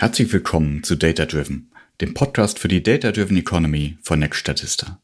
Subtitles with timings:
[0.00, 5.00] Herzlich willkommen zu Data Driven, dem Podcast für die Data Driven Economy von Next Statista.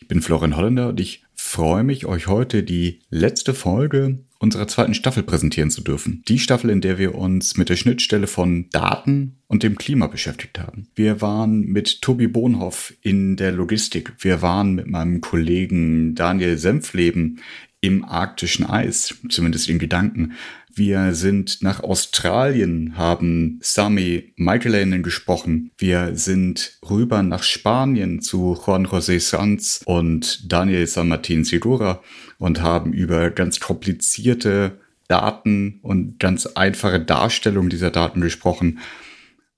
[0.00, 4.94] Ich bin Florian Holländer und ich freue mich, euch heute die letzte Folge unserer zweiten
[4.94, 6.24] Staffel präsentieren zu dürfen.
[6.26, 10.58] Die Staffel, in der wir uns mit der Schnittstelle von Daten und dem Klima beschäftigt
[10.58, 10.88] haben.
[10.96, 14.14] Wir waren mit Tobi Bohnhoff in der Logistik.
[14.18, 17.38] Wir waren mit meinem Kollegen Daniel Senfleben
[17.80, 20.32] im arktischen Eis, zumindest in Gedanken.
[20.74, 25.70] Wir sind nach Australien, haben Sami Michaelainen gesprochen.
[25.76, 32.02] Wir sind rüber nach Spanien zu Juan José Sanz und Daniel San Martin Segura
[32.38, 38.78] und haben über ganz komplizierte Daten und ganz einfache Darstellung dieser Daten gesprochen.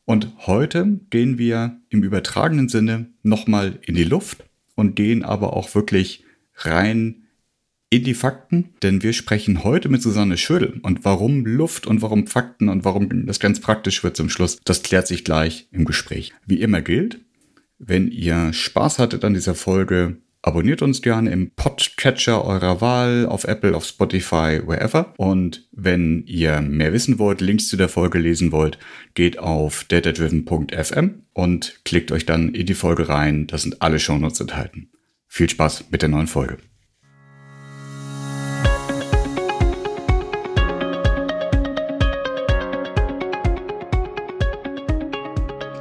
[0.06, 4.42] Und heute gehen wir im übertragenen Sinne nochmal in die Luft
[4.74, 6.24] und gehen aber auch wirklich
[6.56, 7.23] rein
[7.94, 10.80] in die Fakten, denn wir sprechen heute mit Susanne Schödel.
[10.82, 14.82] Und warum Luft und warum Fakten und warum das ganz praktisch wird zum Schluss, das
[14.82, 16.32] klärt sich gleich im Gespräch.
[16.44, 17.20] Wie immer gilt,
[17.78, 23.44] wenn ihr Spaß hattet an dieser Folge, abonniert uns gerne im Podcatcher eurer Wahl, auf
[23.44, 25.14] Apple, auf Spotify, wherever.
[25.16, 28.76] Und wenn ihr mehr wissen wollt, Links zu der Folge lesen wollt,
[29.14, 33.46] geht auf datadriven.fm und klickt euch dann in die Folge rein.
[33.46, 34.90] Da sind alle Shownotes enthalten.
[35.28, 36.56] Viel Spaß mit der neuen Folge.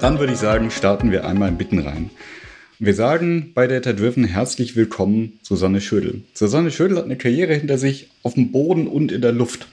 [0.03, 2.09] Dann würde ich sagen, starten wir einmal mitten rein.
[2.77, 6.23] Wir sagen bei Data Driven herzlich willkommen Susanne Schödel.
[6.33, 9.65] Susanne Schödel hat eine Karriere hinter sich auf dem Boden und in der Luft.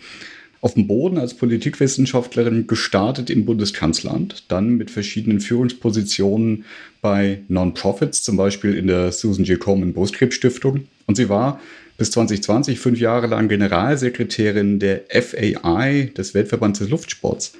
[0.60, 6.64] Auf dem Boden als Politikwissenschaftlerin gestartet im Bundeskanzleramt, dann mit verschiedenen Führungspositionen
[7.02, 9.56] bei Non-Profits, zum Beispiel in der Susan G.
[9.56, 10.86] Komen Brustkrebsstiftung.
[11.06, 11.60] Und sie war
[11.98, 17.54] bis 2020 fünf Jahre lang Generalsekretärin der FAI, des Weltverbands des Luftsports.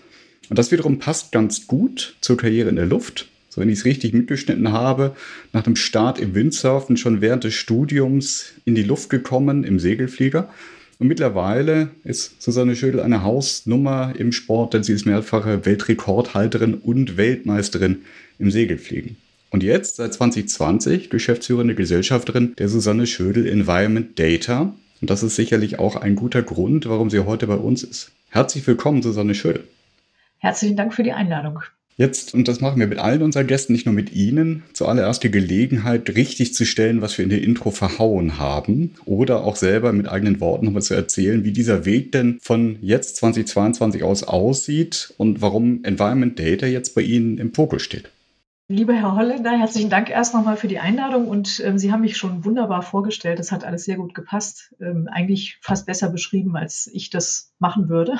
[0.51, 3.29] Und das wiederum passt ganz gut zur Karriere in der Luft.
[3.48, 5.15] So, wenn ich es richtig mitgeschnitten habe,
[5.53, 10.51] nach dem Start im Windsurfen schon während des Studiums in die Luft gekommen im Segelflieger.
[10.98, 17.17] Und mittlerweile ist Susanne Schödel eine Hausnummer im Sport, denn sie ist mehrfache Weltrekordhalterin und
[17.17, 18.03] Weltmeisterin
[18.39, 19.17] im Segelfliegen.
[19.51, 24.74] Und jetzt seit 2020 geschäftsführende Gesellschafterin der Susanne Schödel Environment Data.
[25.01, 28.11] Und das ist sicherlich auch ein guter Grund, warum sie heute bei uns ist.
[28.29, 29.64] Herzlich willkommen, Susanne Schödel.
[30.40, 31.61] Herzlichen Dank für die Einladung.
[31.96, 35.30] Jetzt, und das machen wir mit allen unseren Gästen, nicht nur mit Ihnen, zuallererst die
[35.30, 38.95] Gelegenheit, richtig zu stellen, was wir in der Intro verhauen haben.
[39.05, 43.17] Oder auch selber mit eigenen Worten nochmal zu erzählen, wie dieser Weg denn von jetzt
[43.17, 48.11] 2022 aus aussieht und warum Environment Data jetzt bei Ihnen im Fokus steht.
[48.68, 52.17] Lieber Herr Holländer, herzlichen Dank erst nochmal für die Einladung und ähm, Sie haben mich
[52.17, 53.40] schon wunderbar vorgestellt.
[53.40, 54.74] Das hat alles sehr gut gepasst.
[54.80, 58.17] Ähm, eigentlich fast besser beschrieben, als ich das machen würde.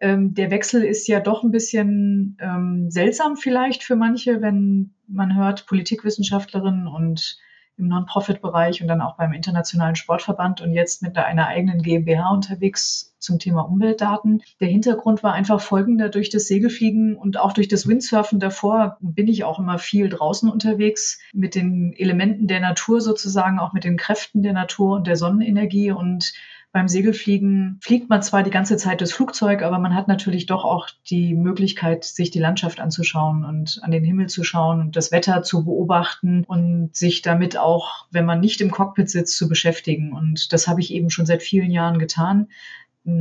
[0.00, 5.36] Ähm, der Wechsel ist ja doch ein bisschen ähm, seltsam vielleicht für manche, wenn man
[5.36, 7.38] hört Politikwissenschaftlerin und
[7.80, 13.14] im Non-Profit-Bereich und dann auch beim Internationalen Sportverband und jetzt mit einer eigenen GmbH unterwegs
[13.18, 14.42] zum Thema Umweltdaten.
[14.60, 16.08] Der Hintergrund war einfach folgender.
[16.08, 20.48] Durch das Segelfliegen und auch durch das Windsurfen davor bin ich auch immer viel draußen
[20.50, 25.16] unterwegs mit den Elementen der Natur sozusagen, auch mit den Kräften der Natur und der
[25.16, 26.32] Sonnenenergie und
[26.72, 30.64] beim Segelfliegen fliegt man zwar die ganze Zeit das Flugzeug, aber man hat natürlich doch
[30.64, 35.10] auch die Möglichkeit, sich die Landschaft anzuschauen und an den Himmel zu schauen und das
[35.10, 40.12] Wetter zu beobachten und sich damit auch, wenn man nicht im Cockpit sitzt, zu beschäftigen.
[40.12, 42.48] Und das habe ich eben schon seit vielen Jahren getan.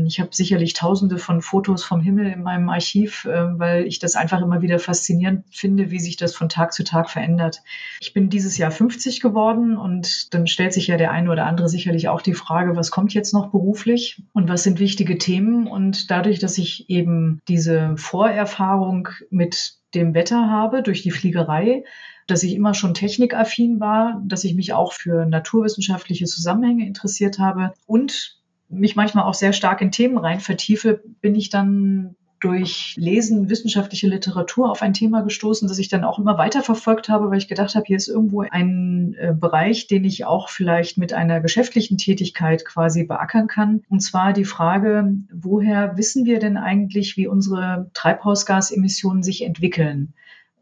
[0.06, 4.16] Ich habe sicherlich tausende von Fotos vom Himmel in meinem Archiv, äh, weil ich das
[4.16, 7.62] einfach immer wieder faszinierend finde, wie sich das von Tag zu Tag verändert.
[8.00, 11.70] Ich bin dieses Jahr 50 geworden und dann stellt sich ja der eine oder andere
[11.70, 15.68] sicherlich auch die Frage, was kommt jetzt noch beruflich und was sind wichtige Themen?
[15.68, 21.84] Und dadurch, dass ich eben diese Vorerfahrung mit dem Wetter habe durch die Fliegerei,
[22.28, 27.74] dass ich immer schon technikaffin war, dass ich mich auch für naturwissenschaftliche Zusammenhänge interessiert habe
[27.88, 28.39] und
[28.70, 34.08] mich manchmal auch sehr stark in Themen rein vertiefe, bin ich dann durch Lesen wissenschaftliche
[34.08, 37.48] Literatur auf ein Thema gestoßen, das ich dann auch immer weiter verfolgt habe, weil ich
[37.48, 41.98] gedacht habe, hier ist irgendwo ein äh, Bereich, den ich auch vielleicht mit einer geschäftlichen
[41.98, 43.82] Tätigkeit quasi beackern kann.
[43.90, 50.14] Und zwar die Frage, woher wissen wir denn eigentlich, wie unsere Treibhausgasemissionen sich entwickeln?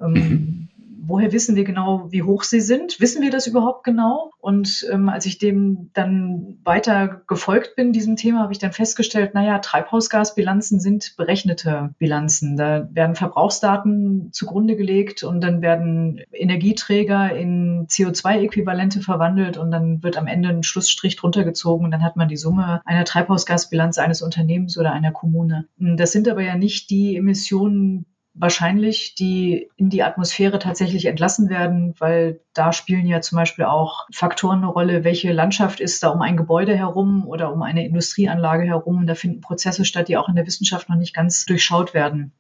[0.01, 0.69] Ähm,
[1.07, 2.99] woher wissen wir genau, wie hoch sie sind?
[2.99, 4.31] Wissen wir das überhaupt genau?
[4.39, 9.33] Und ähm, als ich dem dann weiter gefolgt bin, diesem Thema, habe ich dann festgestellt,
[9.33, 12.57] naja, Treibhausgasbilanzen sind berechnete Bilanzen.
[12.57, 20.17] Da werden Verbrauchsdaten zugrunde gelegt und dann werden Energieträger in CO2-Äquivalente verwandelt und dann wird
[20.17, 24.21] am Ende ein Schlussstrich drunter gezogen und dann hat man die Summe einer Treibhausgasbilanz eines
[24.21, 25.67] Unternehmens oder einer Kommune.
[25.77, 28.05] Das sind aber ja nicht die Emissionen,
[28.39, 34.07] wahrscheinlich, die in die Atmosphäre tatsächlich entlassen werden, weil da spielen ja zum Beispiel auch
[34.11, 38.65] Faktoren eine Rolle, welche Landschaft ist da um ein Gebäude herum oder um eine Industrieanlage
[38.65, 39.07] herum.
[39.07, 42.33] Da finden Prozesse statt, die auch in der Wissenschaft noch nicht ganz durchschaut werden.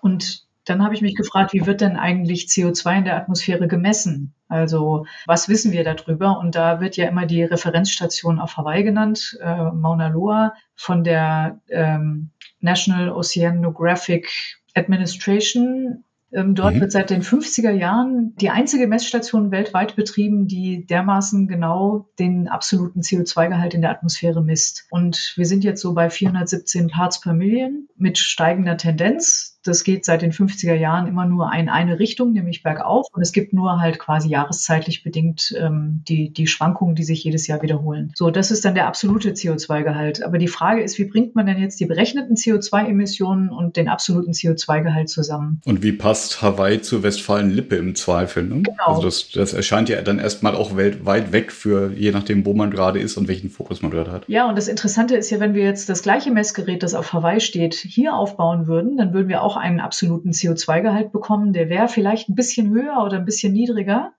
[0.00, 4.34] Und dann habe ich mich gefragt, wie wird denn eigentlich CO2 in der Atmosphäre gemessen?
[4.48, 6.38] Also was wissen wir darüber?
[6.38, 11.60] Und da wird ja immer die Referenzstation auf Hawaii genannt, äh, Mauna Loa von der
[11.68, 16.04] ähm, National Oceanographic Administration.
[16.32, 16.80] Ähm, dort mhm.
[16.80, 23.00] wird seit den 50er Jahren die einzige Messstation weltweit betrieben, die dermaßen genau den absoluten
[23.00, 24.86] CO2-Gehalt in der Atmosphäre misst.
[24.90, 29.58] Und wir sind jetzt so bei 417 Parts per Million mit steigender Tendenz.
[29.62, 33.06] Das geht seit den 50er Jahren immer nur in eine Richtung, nämlich bergauf.
[33.12, 37.46] Und es gibt nur halt quasi jahreszeitlich bedingt ähm, die, die Schwankungen, die sich jedes
[37.46, 38.12] Jahr wiederholen.
[38.14, 40.22] So, das ist dann der absolute CO2-Gehalt.
[40.22, 44.32] Aber die Frage ist, wie bringt man denn jetzt die berechneten CO2-Emissionen und den absoluten
[44.32, 45.60] CO2-Gehalt zusammen?
[45.64, 48.44] Und wie passt Hawaii zur Westfalen-Lippe im Zweifel?
[48.44, 48.62] Ne?
[48.62, 48.86] Genau.
[48.86, 52.70] Also das, das erscheint ja dann erstmal auch weltweit weg für, je nachdem, wo man
[52.70, 54.24] gerade ist und welchen Fokus man dort hat.
[54.28, 57.40] Ja, und das Interessante ist ja, wenn wir jetzt das gleiche Messgerät, das auf Hawaii
[57.40, 61.52] steht, hier aufbauen würden, dann würden wir auch auch einen absoluten CO2-Gehalt bekommen.
[61.52, 64.12] Der wäre vielleicht ein bisschen höher oder ein bisschen niedriger,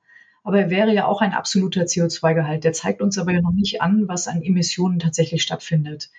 [0.44, 2.66] aber er wäre ja auch ein absoluter CO2-Gehalt.
[2.66, 6.10] Der zeigt uns aber ja noch nicht an, was an Emissionen tatsächlich stattfindet.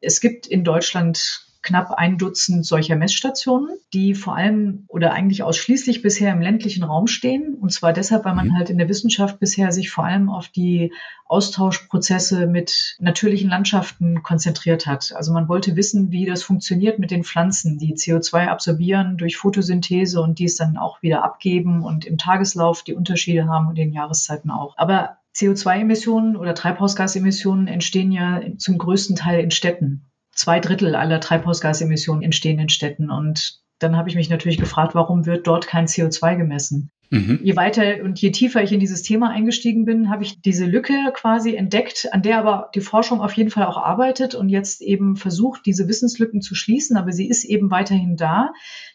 [0.00, 6.00] Es gibt in Deutschland knapp ein Dutzend solcher Messstationen, die vor allem oder eigentlich ausschließlich
[6.00, 7.54] bisher im ländlichen Raum stehen.
[7.54, 8.56] Und zwar deshalb, weil man mhm.
[8.56, 10.92] halt in der Wissenschaft bisher sich vor allem auf die
[11.26, 15.12] Austauschprozesse mit natürlichen Landschaften konzentriert hat.
[15.14, 20.20] Also man wollte wissen, wie das funktioniert mit den Pflanzen, die CO2 absorbieren durch Photosynthese
[20.20, 24.50] und dies dann auch wieder abgeben und im Tageslauf die Unterschiede haben und in Jahreszeiten
[24.50, 24.76] auch.
[24.78, 30.09] Aber CO2-Emissionen oder Treibhausgasemissionen entstehen ja zum größten Teil in Städten
[30.40, 33.10] zwei Drittel aller Treibhausgasemissionen entstehen in Städten.
[33.10, 36.90] Und dann habe ich mich natürlich gefragt, warum wird dort kein CO2 gemessen?
[37.10, 37.40] Mhm.
[37.42, 40.94] Je weiter und je tiefer ich in dieses Thema eingestiegen bin, habe ich diese Lücke
[41.12, 45.16] quasi entdeckt, an der aber die Forschung auf jeden Fall auch arbeitet und jetzt eben
[45.16, 46.96] versucht, diese Wissenslücken zu schließen.
[46.96, 48.52] Aber sie ist eben weiterhin da.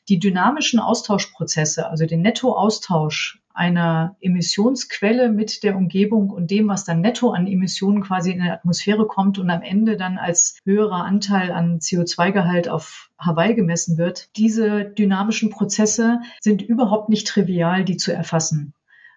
[0.07, 7.01] Die dynamischen Austauschprozesse, also den Nettoaustausch einer Emissionsquelle mit der Umgebung und dem, was dann
[7.01, 11.51] netto an Emissionen quasi in die Atmosphäre kommt und am Ende dann als höherer Anteil
[11.51, 14.29] an CO2-Gehalt auf Hawaii gemessen wird.
[14.35, 18.73] Diese dynamischen Prozesse sind überhaupt nicht trivial, die zu erfassen.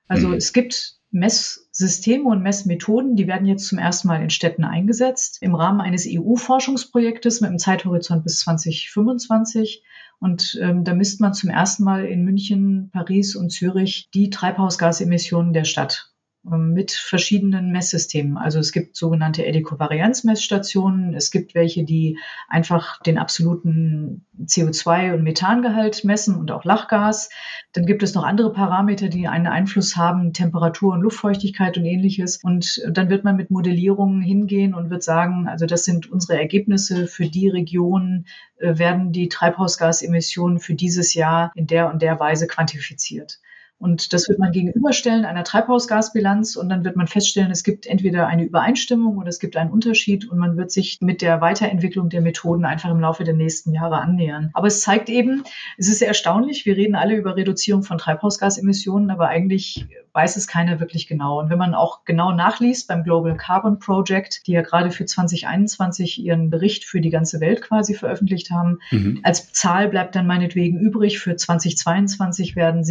[0.07, 0.35] Also mhm.
[0.35, 5.55] es gibt Messsysteme und Messmethoden, die werden jetzt zum ersten Mal in Städten eingesetzt im
[5.55, 9.83] Rahmen eines EU-Forschungsprojektes mit einem Zeithorizont bis 2025.
[10.21, 15.53] Und ähm, da misst man zum ersten Mal in München, Paris und Zürich die Treibhausgasemissionen
[15.53, 16.13] der Stadt.
[16.47, 18.37] Ähm, mit verschiedenen Messsystemen.
[18.37, 22.19] Also es gibt sogenannte Edikovarianzmessstationen, es gibt welche, die
[22.49, 27.31] einfach den absoluten CO2- und Methangehalt messen und auch Lachgas.
[27.73, 32.39] Dann gibt es noch andere Parameter, die einen Einfluss haben, Temperatur und Luftfeuchtigkeit und ähnliches.
[32.43, 37.09] Und dann wird man mit Modellierungen hingehen und wird sagen, also das sind unsere Ergebnisse
[37.09, 38.27] für die Region,
[38.59, 43.41] äh, werden die Treibhausgasemissionen für dieses Jahr in der und der Weise quantifiziert.
[43.79, 48.27] Und das wird man gegenüberstellen einer Treibhausgasbilanz und dann wird man feststellen, es gibt entweder
[48.27, 52.21] eine Übereinstimmung oder es gibt einen Unterschied und man wird sich mit der Weiterentwicklung der
[52.21, 54.51] Methoden einfach im Laufe der nächsten Jahre annähern.
[54.53, 55.45] Aber es zeigt eben,
[55.77, 59.87] es ist sehr erstaunlich, wir reden alle über Reduzierung von Treibhausgasemissionen, aber eigentlich
[60.19, 61.39] weiß es keiner wirklich genau.
[61.39, 66.19] Und wenn man auch genau nachliest beim Global Carbon Project, die ja gerade für 2021
[66.19, 69.21] ihren Bericht für die ganze Welt quasi veröffentlicht haben, mhm.
[69.23, 72.83] als Zahl bleibt dann meinetwegen übrig, für 2022 werden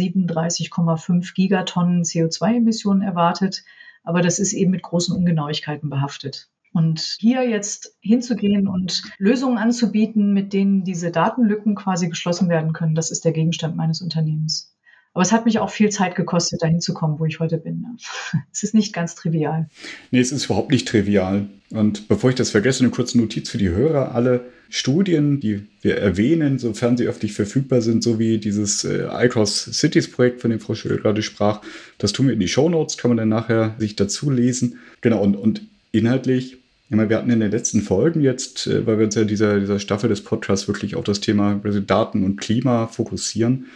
[0.78, 3.64] 37,5 Gigatonnen CO2-Emissionen erwartet.
[4.04, 6.48] Aber das ist eben mit großen Ungenauigkeiten behaftet.
[6.72, 12.94] Und hier jetzt hinzugehen und Lösungen anzubieten, mit denen diese Datenlücken quasi geschlossen werden können,
[12.94, 14.74] das ist der Gegenstand meines Unternehmens.
[15.18, 17.84] Aber es hat mich auch viel Zeit gekostet, dahin zu kommen, wo ich heute bin.
[18.52, 19.68] Es ist nicht ganz trivial.
[20.12, 21.48] Nee, es ist überhaupt nicht trivial.
[21.70, 24.14] Und bevor ich das vergesse, eine kurze Notiz für die Hörer.
[24.14, 29.64] Alle Studien, die wir erwähnen, sofern sie öffentlich verfügbar sind, so wie dieses äh, iCross
[29.72, 31.62] Cities Projekt, von dem Frau Schöll gerade sprach,
[31.98, 34.78] das tun wir in die Show Notes, kann man dann nachher sich dazu lesen.
[35.00, 36.58] Genau, und, und inhaltlich
[36.90, 39.80] ja, wir hatten in den letzten Folgen jetzt, äh, weil wir uns ja dieser, dieser
[39.80, 43.66] Staffel des Podcasts wirklich auf das Thema Daten und Klima fokussieren,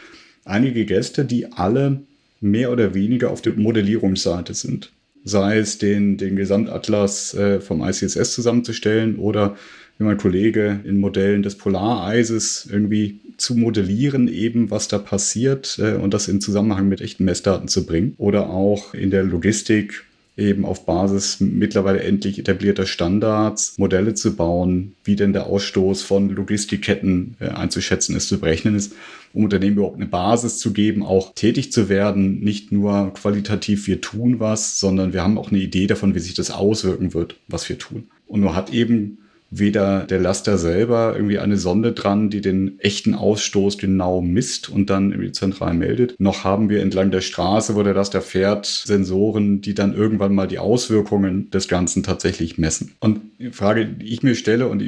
[0.44, 2.00] einige Gäste, die alle
[2.40, 4.92] mehr oder weniger auf der Modellierungsseite sind.
[5.24, 9.56] Sei es den, den Gesamtatlas äh, vom ICSS zusammenzustellen oder
[9.98, 15.94] wie mein Kollege in Modellen des Polareises irgendwie zu modellieren, eben was da passiert äh,
[15.94, 18.14] und das in Zusammenhang mit echten Messdaten zu bringen.
[18.18, 20.04] Oder auch in der Logistik
[20.36, 26.30] eben auf Basis mittlerweile endlich etablierter Standards Modelle zu bauen, wie denn der Ausstoß von
[26.30, 28.94] Logistikketten äh, einzuschätzen ist, zu berechnen ist,
[29.34, 34.00] um Unternehmen überhaupt eine Basis zu geben, auch tätig zu werden, nicht nur qualitativ wir
[34.00, 37.68] tun was, sondern wir haben auch eine Idee davon, wie sich das auswirken wird, was
[37.68, 38.08] wir tun.
[38.26, 39.18] Und nur hat eben
[39.52, 44.88] weder der Laster selber irgendwie eine Sonde dran, die den echten Ausstoß genau misst und
[44.88, 49.60] dann irgendwie zentral meldet, noch haben wir entlang der Straße, wo der Laster fährt, Sensoren,
[49.60, 52.92] die dann irgendwann mal die Auswirkungen des Ganzen tatsächlich messen.
[52.98, 54.82] Und die Frage, die ich mir stelle und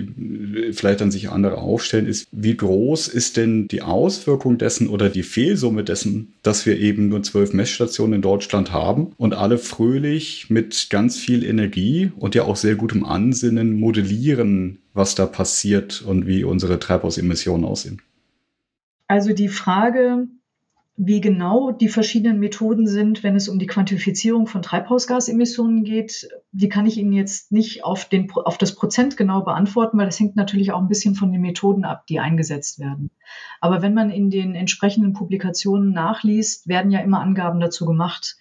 [0.73, 5.23] vielleicht dann sich andere aufstellen, ist, wie groß ist denn die Auswirkung dessen oder die
[5.23, 10.89] Fehlsumme dessen, dass wir eben nur zwölf Messstationen in Deutschland haben und alle fröhlich mit
[10.89, 14.54] ganz viel Energie und ja auch sehr gutem Ansinnen modellieren,
[14.93, 18.03] was da passiert und wie unsere Treibhausemissionen aussehen?
[19.07, 20.29] Also die Frage,
[20.97, 26.69] wie genau die verschiedenen Methoden sind, wenn es um die Quantifizierung von Treibhausgasemissionen geht, die
[26.69, 30.37] kann ich Ihnen jetzt nicht auf, den, auf das Prozent genau beantworten, weil das hängt
[30.37, 33.11] natürlich auch ein bisschen von den Methoden ab, die eingesetzt werden.
[33.61, 38.37] Aber wenn man in den entsprechenden Publikationen nachliest, werden ja immer Angaben dazu gemacht,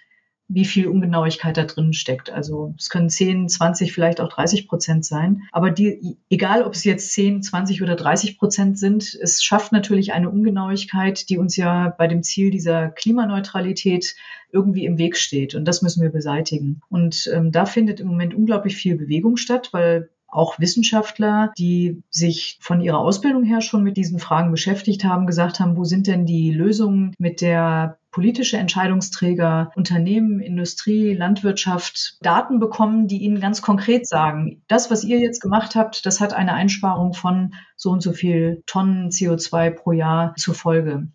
[0.53, 2.31] wie viel Ungenauigkeit da drin steckt.
[2.31, 5.43] Also es können 10, 20, vielleicht auch 30 Prozent sein.
[5.51, 10.13] Aber die, egal ob es jetzt 10, 20 oder 30 Prozent sind, es schafft natürlich
[10.13, 14.15] eine Ungenauigkeit, die uns ja bei dem Ziel dieser Klimaneutralität
[14.51, 15.55] irgendwie im Weg steht.
[15.55, 16.81] Und das müssen wir beseitigen.
[16.89, 22.57] Und ähm, da findet im Moment unglaublich viel Bewegung statt, weil auch Wissenschaftler, die sich
[22.59, 26.25] von ihrer Ausbildung her schon mit diesen Fragen beschäftigt haben, gesagt haben, wo sind denn
[26.25, 34.07] die Lösungen, mit der politische Entscheidungsträger, Unternehmen, Industrie, Landwirtschaft Daten bekommen, die ihnen ganz konkret
[34.07, 38.13] sagen, das, was ihr jetzt gemacht habt, das hat eine Einsparung von so und so
[38.13, 41.09] viel Tonnen CO2 pro Jahr zur Folge.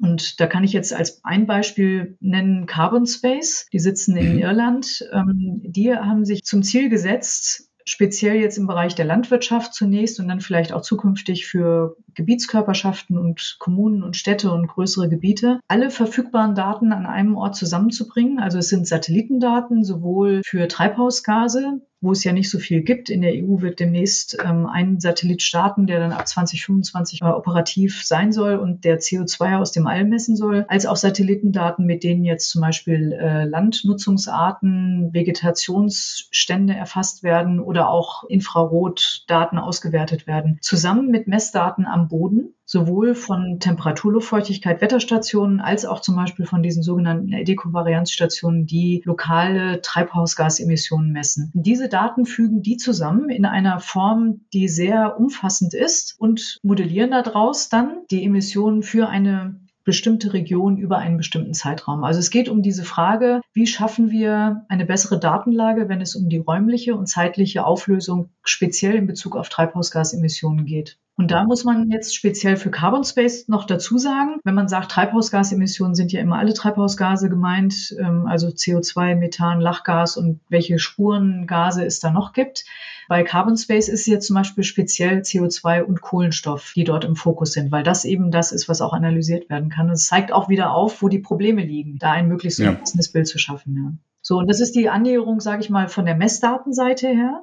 [0.00, 3.66] Und da kann ich jetzt als ein Beispiel nennen Carbon Space.
[3.72, 4.38] Die sitzen in mhm.
[4.38, 5.04] Irland.
[5.12, 10.28] Ähm, die haben sich zum Ziel gesetzt, speziell jetzt im Bereich der Landwirtschaft zunächst und
[10.28, 16.54] dann vielleicht auch zukünftig für Gebietskörperschaften und Kommunen und Städte und größere Gebiete, alle verfügbaren
[16.54, 18.40] Daten an einem Ort zusammenzubringen.
[18.40, 23.10] Also es sind Satellitendaten sowohl für Treibhausgase, wo es ja nicht so viel gibt.
[23.10, 28.04] In der EU wird demnächst ähm, ein Satellit starten, der dann ab 2025 äh, operativ
[28.04, 32.24] sein soll und der CO2 aus dem All messen soll, als auch Satellitendaten, mit denen
[32.24, 41.26] jetzt zum Beispiel äh, Landnutzungsarten, Vegetationsstände erfasst werden oder auch Infrarotdaten ausgewertet werden, zusammen mit
[41.26, 47.30] Messdaten am Boden sowohl von Temperatur, Luftfeuchtigkeit, Wetterstationen als auch zum Beispiel von diesen sogenannten
[47.44, 51.50] Dekovarianzstationen, die lokale Treibhausgasemissionen messen.
[51.54, 57.70] Diese Daten fügen die zusammen in einer Form, die sehr umfassend ist und modellieren daraus
[57.70, 62.04] dann die Emissionen für eine bestimmte Region über einen bestimmten Zeitraum.
[62.04, 66.28] Also es geht um diese Frage, wie schaffen wir eine bessere Datenlage, wenn es um
[66.28, 70.98] die räumliche und zeitliche Auflösung speziell in Bezug auf Treibhausgasemissionen geht.
[71.18, 74.92] Und da muss man jetzt speziell für Carbon Space noch dazu sagen, wenn man sagt,
[74.92, 81.84] Treibhausgasemissionen sind ja immer alle Treibhausgase gemeint, ähm, also CO2, Methan, Lachgas und welche Spurengase
[81.84, 82.64] es da noch gibt.
[83.08, 87.52] Bei Carbon Space ist jetzt zum Beispiel speziell CO2 und Kohlenstoff, die dort im Fokus
[87.52, 89.86] sind, weil das eben das ist, was auch analysiert werden kann.
[89.86, 93.12] Und es zeigt auch wieder auf, wo die Probleme liegen, da ein möglichst umfassendes ja.
[93.12, 93.74] Bild zu schaffen.
[93.74, 93.92] Ja.
[94.22, 97.42] So, und das ist die Annäherung, sage ich mal, von der Messdatenseite her.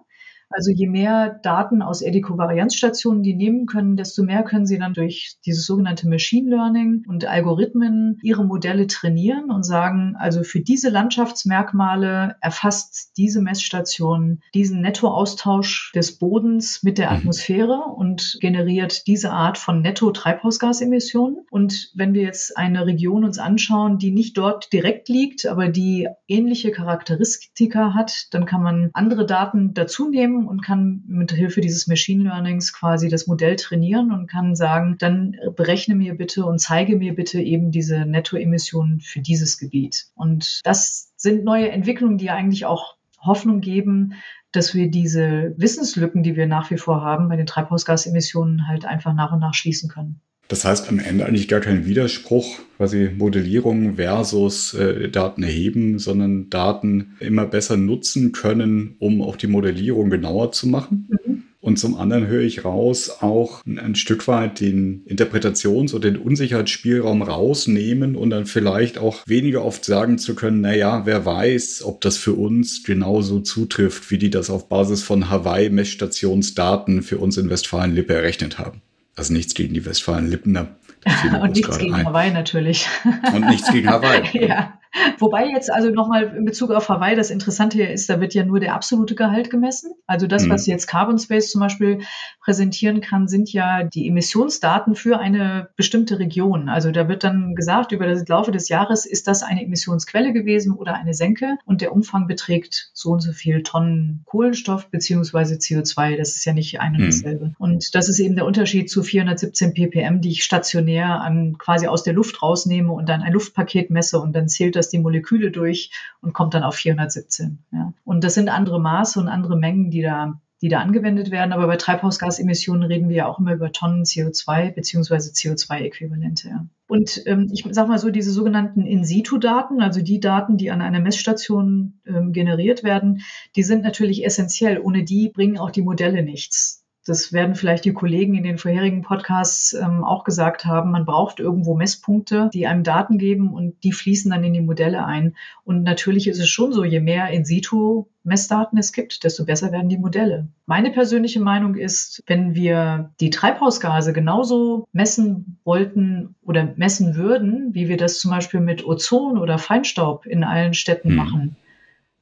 [0.56, 5.36] Also je mehr Daten aus Edico-Varianzstationen die nehmen können, desto mehr können sie dann durch
[5.46, 12.38] dieses sogenannte Machine Learning und Algorithmen ihre Modelle trainieren und sagen, also für diese Landschaftsmerkmale
[12.40, 17.18] erfasst diese Messstation diesen Nettoaustausch des Bodens mit der mhm.
[17.18, 21.46] Atmosphäre und generiert diese Art von Netto-Treibhausgasemissionen.
[21.52, 26.08] Und wenn wir jetzt eine Region uns anschauen, die nicht dort direkt liegt, aber die
[26.30, 31.88] ähnliche Charakteristika hat, dann kann man andere Daten dazu nehmen und kann mit Hilfe dieses
[31.88, 36.96] Machine Learnings quasi das Modell trainieren und kann sagen, dann berechne mir bitte und zeige
[36.96, 40.08] mir bitte eben diese Nettoemissionen für dieses Gebiet.
[40.16, 44.14] Und das sind neue Entwicklungen, die eigentlich auch Hoffnung geben,
[44.52, 49.14] dass wir diese Wissenslücken, die wir nach wie vor haben bei den Treibhausgasemissionen, halt einfach
[49.14, 50.22] nach und nach schließen können.
[50.48, 56.50] Das heißt am Ende eigentlich gar kein Widerspruch, quasi Modellierung versus äh, Daten erheben, sondern
[56.50, 61.10] Daten immer besser nutzen können, um auch die Modellierung genauer zu machen.
[61.10, 61.44] Mhm.
[61.66, 67.24] Und zum anderen höre ich raus, auch ein Stück weit den Interpretations- oder den Unsicherheitsspielraum
[67.24, 72.18] rausnehmen und dann vielleicht auch weniger oft sagen zu können, naja, wer weiß, ob das
[72.18, 78.14] für uns genauso zutrifft, wie die das auf Basis von Hawaii-Messstationsdaten für uns in Westfalen-Lippe
[78.14, 78.84] errechnet haben.
[79.16, 80.76] Also nichts gegen die Westfalen-Lippener.
[81.42, 82.06] Und nichts gegen ein.
[82.06, 82.88] Hawaii natürlich.
[83.34, 84.24] Und nichts gegen Hawaii.
[84.48, 84.80] ja.
[85.20, 88.60] Wobei jetzt also nochmal in Bezug auf Hawaii das Interessante ist, da wird ja nur
[88.60, 89.92] der absolute Gehalt gemessen.
[90.08, 90.52] Also das, mhm.
[90.52, 92.00] was jetzt Carbon Space zum Beispiel
[92.42, 96.70] präsentieren kann, sind ja die Emissionsdaten für eine bestimmte Region.
[96.70, 100.74] Also da wird dann gesagt, über das Laufe des Jahres ist das eine Emissionsquelle gewesen
[100.74, 106.18] oder eine Senke und der Umfang beträgt so und so viel Tonnen Kohlenstoff beziehungsweise CO2.
[106.18, 107.06] Das ist ja nicht ein und mhm.
[107.06, 107.54] dasselbe.
[107.58, 112.04] Und das ist eben der Unterschied zu 417 ppm, die ich stationär an quasi aus
[112.04, 115.52] der Luft rausnehme und dann ein Luftpaket messe und dann zählt das das die Moleküle
[115.52, 117.60] durch und kommt dann auf 417.
[117.72, 117.94] Ja.
[118.04, 121.54] Und das sind andere Maße und andere Mengen, die da die da angewendet werden.
[121.54, 126.48] Aber bei Treibhausgasemissionen reden wir ja auch immer über Tonnen CO2 beziehungsweise CO2-Äquivalente.
[126.48, 126.66] Ja.
[126.88, 131.00] Und ähm, ich sage mal so, diese sogenannten In-situ-Daten, also die Daten, die an einer
[131.00, 133.22] Messstation ähm, generiert werden,
[133.56, 134.80] die sind natürlich essentiell.
[134.80, 136.85] Ohne die bringen auch die Modelle nichts.
[137.08, 140.90] Das werden vielleicht die Kollegen in den vorherigen Podcasts ähm, auch gesagt haben.
[140.90, 145.06] Man braucht irgendwo Messpunkte, die einem Daten geben und die fließen dann in die Modelle
[145.06, 145.36] ein.
[145.64, 149.72] Und natürlich ist es schon so, je mehr in situ Messdaten es gibt, desto besser
[149.72, 150.48] werden die Modelle.
[150.66, 157.88] Meine persönliche Meinung ist, wenn wir die Treibhausgase genauso messen wollten oder messen würden, wie
[157.88, 161.16] wir das zum Beispiel mit Ozon oder Feinstaub in allen Städten hm.
[161.16, 161.56] machen,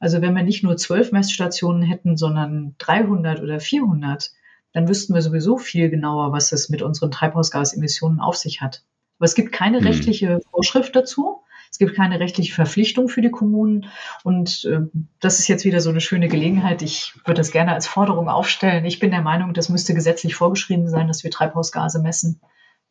[0.04, 4.32] also wenn wir nicht nur zwölf Messstationen hätten, sondern 300 oder 400,
[4.74, 8.84] dann wüssten wir sowieso viel genauer, was es mit unseren Treibhausgasemissionen auf sich hat.
[9.18, 9.88] Aber es gibt keine hm.
[9.88, 11.40] rechtliche Vorschrift dazu.
[11.72, 13.88] Es gibt keine rechtliche Verpflichtung für die Kommunen.
[14.24, 14.82] Und äh,
[15.20, 16.82] das ist jetzt wieder so eine schöne Gelegenheit.
[16.82, 18.86] Ich würde das gerne als Forderung aufstellen.
[18.86, 22.42] Ich bin der Meinung, das müsste gesetzlich vorgeschrieben sein, dass wir Treibhausgase messen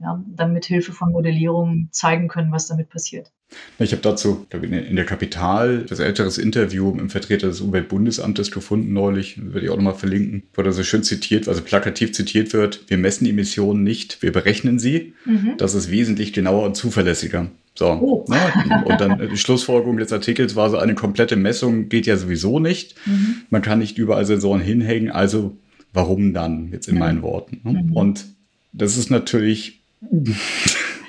[0.03, 3.31] ja, dann mit Hilfe von Modellierung zeigen können, was damit passiert.
[3.79, 9.41] Ich habe dazu in der Kapital das älteres Interview im Vertreter des Umweltbundesamtes gefunden neulich,
[9.43, 12.99] würde ich auch nochmal verlinken, wo da so schön zitiert, also plakativ zitiert wird, wir
[12.99, 15.15] messen Emissionen nicht, wir berechnen sie.
[15.25, 15.55] Mhm.
[15.59, 17.49] Das ist wesentlich genauer und zuverlässiger.
[17.75, 18.25] So, oh.
[18.29, 18.85] ne?
[18.85, 22.97] und dann die Schlussfolgerung des Artikels war so, eine komplette Messung geht ja sowieso nicht.
[23.07, 23.43] Mhm.
[23.51, 25.57] Man kann nicht überall Sensoren hinhängen, also
[25.93, 27.01] warum dann, jetzt in mhm.
[27.01, 27.61] meinen Worten.
[27.65, 27.83] Ne?
[27.83, 27.93] Mhm.
[27.93, 28.27] Und
[28.73, 29.82] das ist natürlich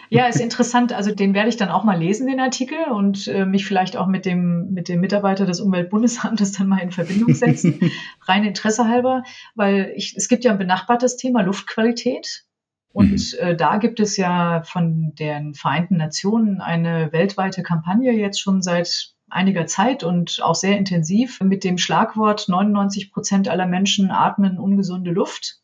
[0.10, 0.94] ja, ist interessant.
[0.94, 4.08] Also den werde ich dann auch mal lesen, den Artikel, und äh, mich vielleicht auch
[4.08, 7.80] mit dem, mit dem Mitarbeiter des Umweltbundesamtes dann mal in Verbindung setzen.
[8.22, 9.24] Rein Interesse halber,
[9.56, 12.46] weil ich, es gibt ja ein benachbartes Thema Luftqualität.
[12.92, 13.40] Und mhm.
[13.40, 19.14] äh, da gibt es ja von den Vereinten Nationen eine weltweite Kampagne jetzt schon seit
[19.30, 25.10] einiger Zeit und auch sehr intensiv mit dem Schlagwort 99 Prozent aller Menschen atmen ungesunde
[25.10, 25.63] Luft.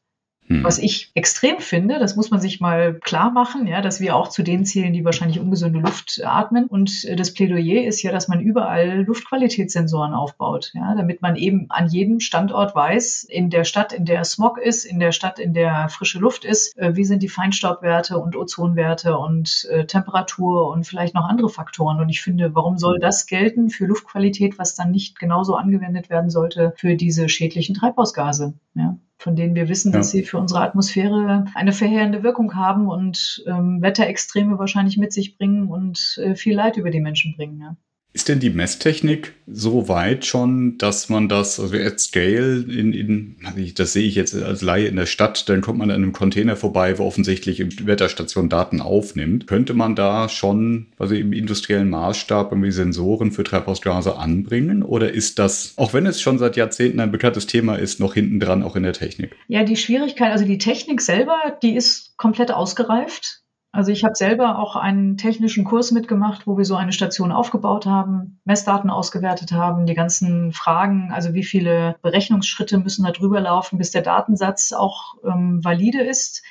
[0.49, 0.63] Hm.
[0.63, 4.29] Was ich extrem finde, das muss man sich mal klar machen, ja, dass wir auch
[4.29, 6.65] zu denen zählen, die wahrscheinlich ungesunde Luft atmen.
[6.65, 11.87] Und das Plädoyer ist ja, dass man überall Luftqualitätssensoren aufbaut, ja, damit man eben an
[11.87, 15.87] jedem Standort weiß, in der Stadt, in der Smog ist, in der Stadt, in der
[15.89, 21.13] frische Luft ist, äh, wie sind die Feinstaubwerte und Ozonwerte und äh, Temperatur und vielleicht
[21.13, 21.99] noch andere Faktoren.
[21.99, 26.31] Und ich finde, warum soll das gelten für Luftqualität, was dann nicht genauso angewendet werden
[26.31, 28.55] sollte für diese schädlichen Treibhausgase?
[28.73, 33.43] Ja von denen wir wissen, dass sie für unsere Atmosphäre eine verheerende Wirkung haben und
[33.47, 37.59] ähm, Wetterextreme wahrscheinlich mit sich bringen und äh, viel Leid über die Menschen bringen.
[37.59, 37.75] Ja.
[38.11, 43.35] Ist denn die Messtechnik so weit schon, dass man das, also at scale, in, in
[43.75, 46.55] das sehe ich jetzt als Laie in der Stadt, dann kommt man an einem Container
[46.55, 49.45] vorbei, wo offensichtlich die Wetterstation Daten aufnimmt.
[49.45, 54.81] Könnte man da schon, also im industriellen Maßstab irgendwie Sensoren für Treibhausgase anbringen?
[54.81, 58.39] Oder ist das, auch wenn es schon seit Jahrzehnten ein bekanntes Thema ist, noch hinten
[58.39, 59.35] dran auch in der Technik?
[59.47, 63.43] Ja, die Schwierigkeit, also die Technik selber, die ist komplett ausgereift.
[63.71, 67.85] Also ich habe selber auch einen technischen Kurs mitgemacht, wo wir so eine Station aufgebaut
[67.85, 73.77] haben, Messdaten ausgewertet haben, die ganzen Fragen, also wie viele Berechnungsschritte müssen da drüber laufen,
[73.77, 76.43] bis der Datensatz auch ähm, valide ist.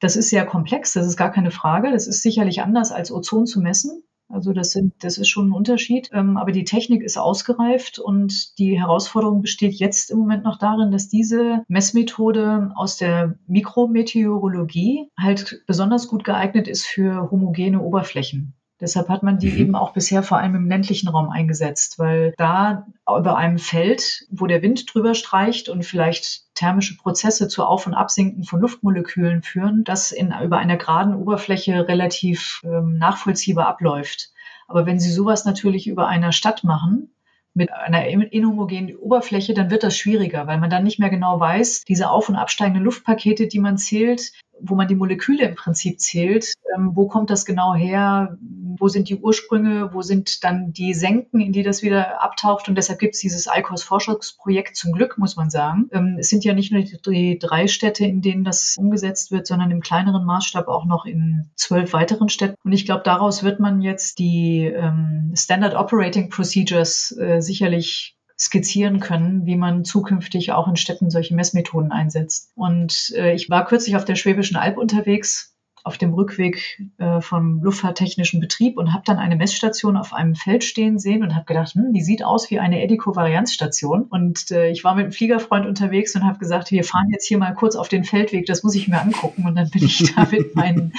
[0.00, 1.92] Das ist sehr komplex, das ist gar keine Frage.
[1.92, 4.02] Das ist sicherlich anders als Ozon zu messen.
[4.28, 6.10] Also das sind, das ist schon ein Unterschied.
[6.12, 10.90] Ähm, aber die Technik ist ausgereift und die Herausforderung besteht jetzt im Moment noch darin,
[10.90, 18.55] dass diese Messmethode aus der Mikrometeorologie halt besonders gut geeignet ist für homogene Oberflächen.
[18.80, 19.58] Deshalb hat man die mhm.
[19.58, 24.46] eben auch bisher vor allem im ländlichen Raum eingesetzt, weil da über einem Feld, wo
[24.46, 29.84] der Wind drüber streicht und vielleicht thermische Prozesse zu Auf- und Absinken von Luftmolekülen führen,
[29.84, 34.30] das in, über einer geraden Oberfläche relativ ähm, nachvollziehbar abläuft.
[34.68, 37.10] Aber wenn Sie sowas natürlich über einer Stadt machen,
[37.56, 41.84] mit einer inhomogenen Oberfläche, dann wird das schwieriger, weil man dann nicht mehr genau weiß,
[41.88, 46.54] diese auf- und absteigenden Luftpakete, die man zählt, wo man die Moleküle im Prinzip zählt,
[46.74, 48.36] ähm, wo kommt das genau her,
[48.78, 52.68] wo sind die Ursprünge, wo sind dann die Senken, in die das wieder abtaucht.
[52.68, 55.88] Und deshalb gibt es dieses ICOS-Forschungsprojekt zum Glück, muss man sagen.
[55.92, 59.70] Ähm, es sind ja nicht nur die, drei Städte, in denen das umgesetzt wird, sondern
[59.70, 62.56] im kleineren Maßstab auch noch in zwölf weiteren Städten.
[62.64, 69.00] Und ich glaube, daraus wird man jetzt die ähm, Standard Operating Procedures äh, sicherlich skizzieren
[69.00, 72.52] können, wie man zukünftig auch in Städten solche Messmethoden einsetzt.
[72.54, 77.62] Und äh, ich war kürzlich auf der Schwäbischen Alb unterwegs auf dem Rückweg äh, vom
[77.62, 81.74] luftfahrttechnischen Betrieb und habe dann eine Messstation auf einem Feld stehen sehen und habe gedacht,
[81.74, 84.02] hm, die sieht aus wie eine Edico-Varianzstation.
[84.02, 87.38] Und äh, ich war mit einem Fliegerfreund unterwegs und habe gesagt, wir fahren jetzt hier
[87.38, 89.46] mal kurz auf den Feldweg, das muss ich mir angucken.
[89.46, 90.92] Und dann bin ich da mit meinen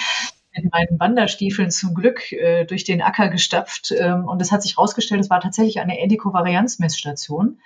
[0.58, 3.94] mit meinen Wanderstiefeln zum Glück äh, durch den Acker gestapft.
[3.98, 7.60] Ähm, und es hat sich herausgestellt, es war tatsächlich eine Edico-Varianz-Messstation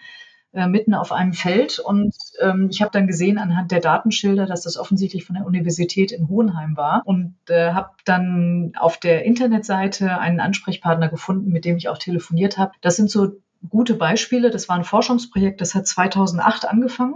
[0.54, 1.80] äh, mitten auf einem Feld.
[1.80, 6.12] Und ähm, ich habe dann gesehen anhand der Datenschilder, dass das offensichtlich von der Universität
[6.12, 7.04] in Hohenheim war.
[7.06, 12.58] Und äh, habe dann auf der Internetseite einen Ansprechpartner gefunden, mit dem ich auch telefoniert
[12.58, 12.74] habe.
[12.82, 13.32] Das sind so
[13.70, 14.50] gute Beispiele.
[14.50, 17.16] Das war ein Forschungsprojekt, das hat 2008 angefangen.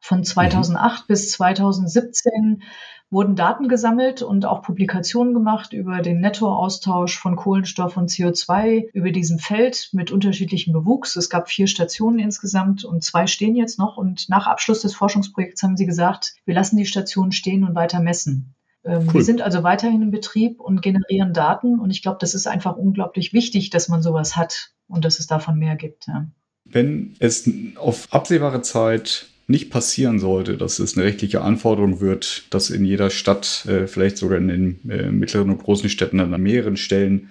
[0.00, 1.06] Von 2008 mhm.
[1.06, 2.62] bis 2017
[3.10, 9.10] wurden Daten gesammelt und auch Publikationen gemacht über den Nettoaustausch von Kohlenstoff und CO2 über
[9.10, 11.16] diesem Feld mit unterschiedlichem Bewuchs.
[11.16, 13.96] Es gab vier Stationen insgesamt und zwei stehen jetzt noch.
[13.96, 18.00] Und nach Abschluss des Forschungsprojekts haben sie gesagt, wir lassen die Stationen stehen und weiter
[18.00, 18.54] messen.
[18.84, 19.14] Ähm, cool.
[19.14, 21.80] Wir sind also weiterhin im Betrieb und generieren Daten.
[21.80, 25.26] Und ich glaube, das ist einfach unglaublich wichtig, dass man sowas hat und dass es
[25.26, 26.06] davon mehr gibt.
[26.06, 26.26] Ja.
[26.64, 32.70] Wenn es auf absehbare Zeit nicht passieren sollte, dass es eine rechtliche Anforderung wird, dass
[32.70, 36.76] in jeder Stadt, äh, vielleicht sogar in den äh, mittleren und großen Städten an mehreren
[36.76, 37.28] Stellen,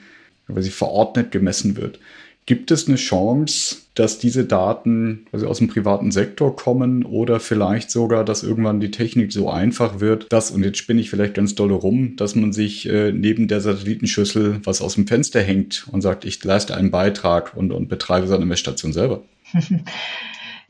[0.47, 1.99] weil sie verordnet gemessen wird.
[2.45, 7.91] Gibt es eine Chance, dass diese Daten also aus dem privaten Sektor kommen oder vielleicht
[7.91, 11.53] sogar, dass irgendwann die Technik so einfach wird, dass, und jetzt spinne ich vielleicht ganz
[11.53, 16.01] doll rum, dass man sich äh, neben der Satellitenschüssel was aus dem Fenster hängt und
[16.01, 19.21] sagt, ich leiste einen Beitrag und, und betreibe seine Messstation selber?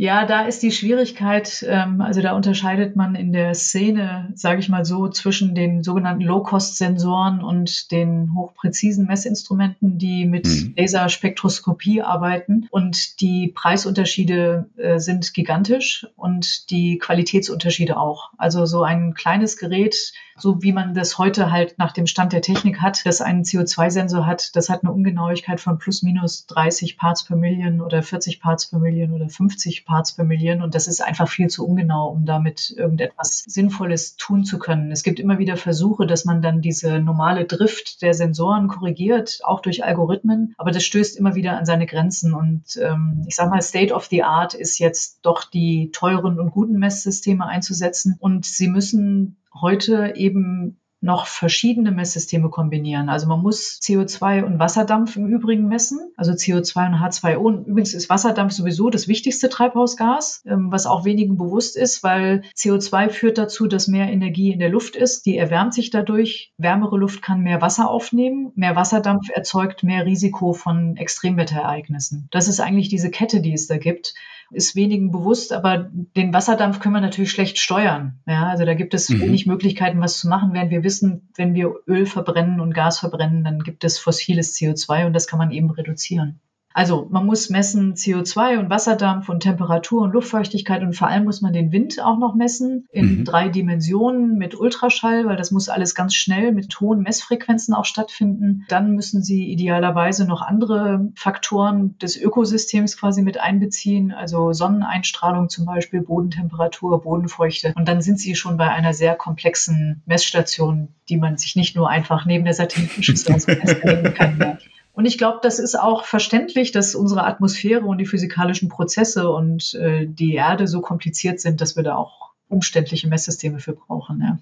[0.01, 4.69] Ja, da ist die Schwierigkeit, ähm, also da unterscheidet man in der Szene, sage ich
[4.69, 10.73] mal so, zwischen den sogenannten Low-Cost-Sensoren und den hochpräzisen Messinstrumenten, die mit mhm.
[10.77, 12.69] Laserspektroskopie arbeiten.
[12.71, 18.31] Und die Preisunterschiede äh, sind gigantisch und die Qualitätsunterschiede auch.
[18.37, 22.41] Also so ein kleines Gerät, so wie man das heute halt nach dem Stand der
[22.41, 27.23] Technik hat, das einen CO2-Sensor hat, das hat eine Ungenauigkeit von plus minus 30 Parts
[27.23, 30.61] per Million oder 40 Parts per Million oder 50 Parts per Million.
[30.61, 34.91] Und das ist einfach viel zu ungenau, um damit irgendetwas Sinnvolles tun zu können.
[34.91, 39.61] Es gibt immer wieder Versuche, dass man dann diese normale Drift der Sensoren korrigiert, auch
[39.61, 40.53] durch Algorithmen.
[40.57, 42.33] Aber das stößt immer wieder an seine Grenzen.
[42.33, 46.51] Und ähm, ich sage mal, State of the Art ist jetzt doch die teuren und
[46.51, 48.15] guten Messsysteme einzusetzen.
[48.19, 53.07] Und sie müssen heute eben noch verschiedene Messsysteme kombinieren.
[53.07, 57.37] Also man muss CO2 und Wasserdampf im Übrigen messen, also CO2 und H2O.
[57.37, 62.43] Und übrigens ist Wasserdampf sowieso das wichtigste Treibhausgas, ähm, was auch wenigen bewusst ist, weil
[62.55, 65.25] CO2 führt dazu, dass mehr Energie in der Luft ist.
[65.25, 66.51] Die erwärmt sich dadurch.
[66.57, 68.51] Wärmere Luft kann mehr Wasser aufnehmen.
[68.55, 72.27] Mehr Wasserdampf erzeugt mehr Risiko von Extremwetterereignissen.
[72.31, 74.13] Das ist eigentlich diese Kette, die es da gibt
[74.51, 78.19] ist wenigen bewusst, aber den Wasserdampf können wir natürlich schlecht steuern.
[78.27, 79.21] Ja, also da gibt es mhm.
[79.21, 83.43] wenig Möglichkeiten, was zu machen, während wir wissen, wenn wir Öl verbrennen und Gas verbrennen,
[83.43, 86.39] dann gibt es fossiles CO2 und das kann man eben reduzieren.
[86.79, 91.41] Also man muss messen CO2 und Wasserdampf und Temperatur und Luftfeuchtigkeit und vor allem muss
[91.41, 93.25] man den Wind auch noch messen in mhm.
[93.25, 98.63] drei Dimensionen mit Ultraschall, weil das muss alles ganz schnell mit hohen Messfrequenzen auch stattfinden.
[98.69, 105.65] Dann müssen Sie idealerweise noch andere Faktoren des Ökosystems quasi mit einbeziehen, also Sonneneinstrahlung zum
[105.65, 107.73] Beispiel, Bodentemperatur, Bodenfeuchte.
[107.75, 111.89] Und dann sind Sie schon bei einer sehr komplexen Messstation, die man sich nicht nur
[111.89, 113.35] einfach neben der Satellitenschüssel
[113.83, 114.59] nehmen kann.
[114.99, 119.73] Und ich glaube, das ist auch verständlich, dass unsere Atmosphäre und die physikalischen Prozesse und
[119.75, 124.19] äh, die Erde so kompliziert sind, dass wir da auch umständliche Messsysteme für brauchen.
[124.19, 124.39] Ja.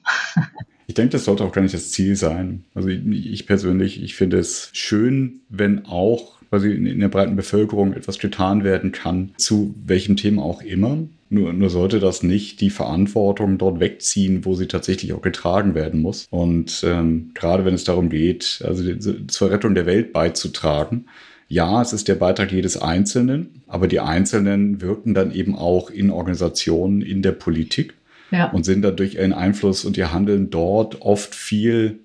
[0.87, 2.63] Ich denke, das sollte auch gar nicht das Ziel sein.
[2.73, 7.35] Also ich, ich persönlich, ich finde es schön, wenn auch quasi in, in der breiten
[7.35, 10.97] Bevölkerung etwas getan werden kann, zu welchem Thema auch immer.
[11.29, 16.01] Nur, nur sollte das nicht die Verantwortung dort wegziehen, wo sie tatsächlich auch getragen werden
[16.01, 16.25] muss.
[16.29, 18.83] Und ähm, gerade wenn es darum geht, also
[19.27, 21.05] zur Rettung der Welt beizutragen,
[21.49, 26.11] ja, es ist der Beitrag jedes Einzelnen, aber die Einzelnen wirken dann eben auch in
[26.11, 27.93] Organisationen, in der Politik
[28.31, 28.49] ja.
[28.51, 31.99] und sind dann durch ihren Einfluss und ihr Handeln dort oft viel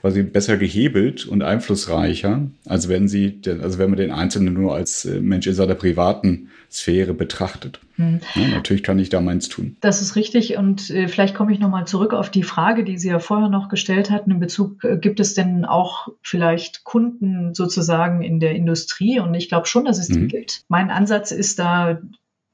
[0.00, 5.04] quasi besser gehebelt und einflussreicher, als wenn sie, also wenn man den Einzelnen nur als
[5.04, 7.80] äh, Mensch in seiner privaten Sphäre betrachtet.
[7.96, 8.20] Hm.
[8.34, 9.76] Ja, natürlich kann ich da meins tun.
[9.80, 13.08] Das ist richtig und äh, vielleicht komme ich nochmal zurück auf die Frage, die Sie
[13.08, 18.22] ja vorher noch gestellt hatten in Bezug, äh, gibt es denn auch vielleicht Kunden sozusagen
[18.22, 19.18] in der Industrie?
[19.20, 20.28] Und ich glaube schon, dass es die mhm.
[20.28, 20.62] gibt.
[20.68, 22.00] Mein Ansatz ist da,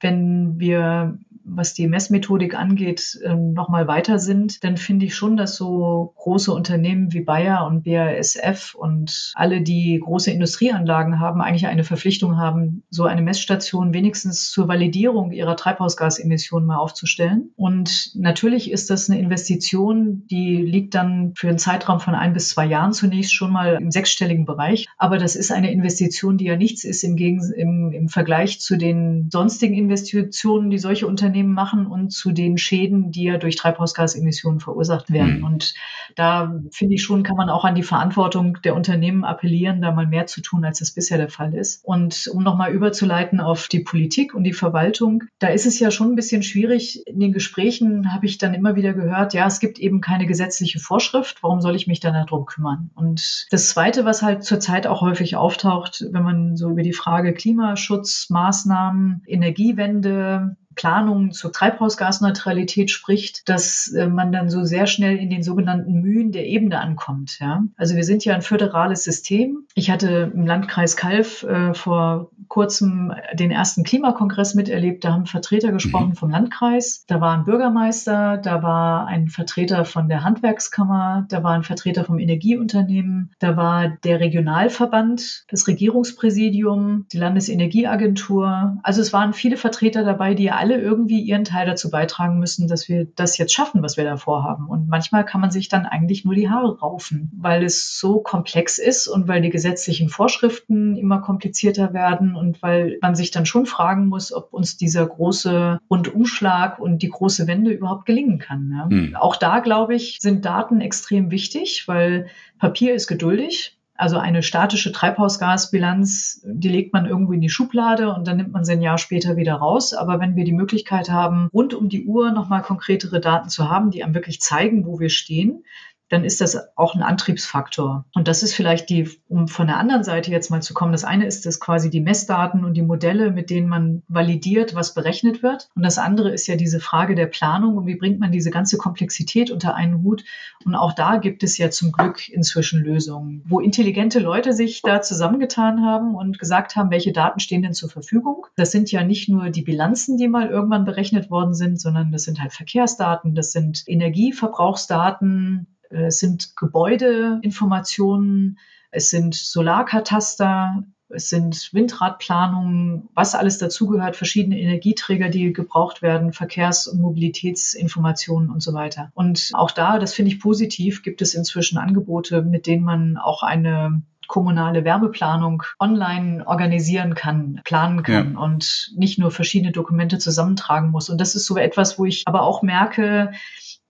[0.00, 5.56] wenn wir was die Messmethodik angeht, ähm, nochmal weiter sind, dann finde ich schon, dass
[5.56, 11.84] so große Unternehmen wie Bayer und BASF und alle, die große Industrieanlagen haben, eigentlich eine
[11.84, 17.50] Verpflichtung haben, so eine Messstation wenigstens zur Validierung ihrer Treibhausgasemissionen mal aufzustellen.
[17.56, 22.48] Und natürlich ist das eine Investition, die liegt dann für einen Zeitraum von ein bis
[22.48, 24.86] zwei Jahren zunächst schon mal im sechsstelligen Bereich.
[24.96, 28.76] Aber das ist eine Investition, die ja nichts ist im, Gegen im, im Vergleich zu
[28.76, 33.56] den sonstigen Investitionen, die solche Unternehmen Unternehmen machen und zu den Schäden, die ja durch
[33.56, 35.38] Treibhausgasemissionen verursacht werden.
[35.38, 35.44] Mhm.
[35.44, 35.74] Und
[36.14, 40.06] da finde ich schon, kann man auch an die Verantwortung der Unternehmen appellieren, da mal
[40.06, 41.84] mehr zu tun, als das bisher der Fall ist.
[41.84, 46.12] Und um nochmal überzuleiten auf die Politik und die Verwaltung, da ist es ja schon
[46.12, 47.04] ein bisschen schwierig.
[47.06, 50.78] In den Gesprächen habe ich dann immer wieder gehört, ja, es gibt eben keine gesetzliche
[50.78, 51.42] Vorschrift.
[51.42, 52.90] Warum soll ich mich dann darum kümmern?
[52.94, 57.34] Und das Zweite, was halt zurzeit auch häufig auftaucht, wenn man so über die Frage
[57.34, 65.42] Klimaschutzmaßnahmen, Energiewende, Planungen zur Treibhausgasneutralität spricht, dass äh, man dann so sehr schnell in den
[65.42, 67.38] sogenannten Mühen der Ebene ankommt.
[67.40, 67.64] Ja?
[67.76, 69.66] Also wir sind ja ein föderales System.
[69.74, 75.04] Ich hatte im Landkreis Kalf äh, vor kurzem den ersten Klimakongress miterlebt.
[75.04, 76.16] Da haben Vertreter gesprochen mhm.
[76.16, 77.04] vom Landkreis.
[77.06, 82.04] Da war ein Bürgermeister, da war ein Vertreter von der Handwerkskammer, da war ein Vertreter
[82.04, 88.78] vom Energieunternehmen, da war der Regionalverband, das Regierungspräsidium, die Landesenergieagentur.
[88.82, 92.88] Also es waren viele Vertreter dabei, die alle irgendwie ihren Teil dazu beitragen müssen, dass
[92.88, 94.66] wir das jetzt schaffen, was wir da vorhaben.
[94.66, 98.78] Und manchmal kann man sich dann eigentlich nur die Haare raufen, weil es so komplex
[98.78, 103.66] ist und weil die gesetzlichen Vorschriften immer komplizierter werden und weil man sich dann schon
[103.66, 108.72] fragen muss, ob uns dieser große Rundumschlag und die große Wende überhaupt gelingen kann.
[108.74, 108.88] Ja.
[108.88, 109.16] Hm.
[109.16, 113.76] Auch da, glaube ich, sind Daten extrem wichtig, weil Papier ist geduldig.
[113.96, 118.64] Also eine statische Treibhausgasbilanz, die legt man irgendwo in die Schublade und dann nimmt man
[118.64, 119.94] sie ein Jahr später wieder raus.
[119.94, 123.92] Aber wenn wir die Möglichkeit haben, rund um die Uhr nochmal konkretere Daten zu haben,
[123.92, 125.64] die einem wirklich zeigen, wo wir stehen,
[126.10, 128.04] dann ist das auch ein Antriebsfaktor.
[128.14, 130.92] Und das ist vielleicht die, um von der anderen Seite jetzt mal zu kommen.
[130.92, 134.94] Das eine ist das quasi die Messdaten und die Modelle, mit denen man validiert, was
[134.94, 135.70] berechnet wird.
[135.74, 138.76] Und das andere ist ja diese Frage der Planung und wie bringt man diese ganze
[138.76, 140.24] Komplexität unter einen Hut.
[140.64, 145.00] Und auch da gibt es ja zum Glück inzwischen Lösungen, wo intelligente Leute sich da
[145.00, 148.46] zusammengetan haben und gesagt haben, welche Daten stehen denn zur Verfügung.
[148.56, 152.24] Das sind ja nicht nur die Bilanzen, die mal irgendwann berechnet worden sind, sondern das
[152.24, 158.58] sind halt Verkehrsdaten, das sind Energieverbrauchsdaten, es sind Gebäudeinformationen,
[158.90, 166.86] es sind Solarkataster, es sind Windradplanungen, was alles dazugehört, verschiedene Energieträger, die gebraucht werden, Verkehrs-
[166.86, 169.10] und Mobilitätsinformationen und so weiter.
[169.14, 173.42] Und auch da, das finde ich positiv, gibt es inzwischen Angebote, mit denen man auch
[173.42, 178.40] eine kommunale Wärmeplanung online organisieren kann, planen kann ja.
[178.40, 181.10] und nicht nur verschiedene Dokumente zusammentragen muss.
[181.10, 183.32] Und das ist so etwas, wo ich aber auch merke,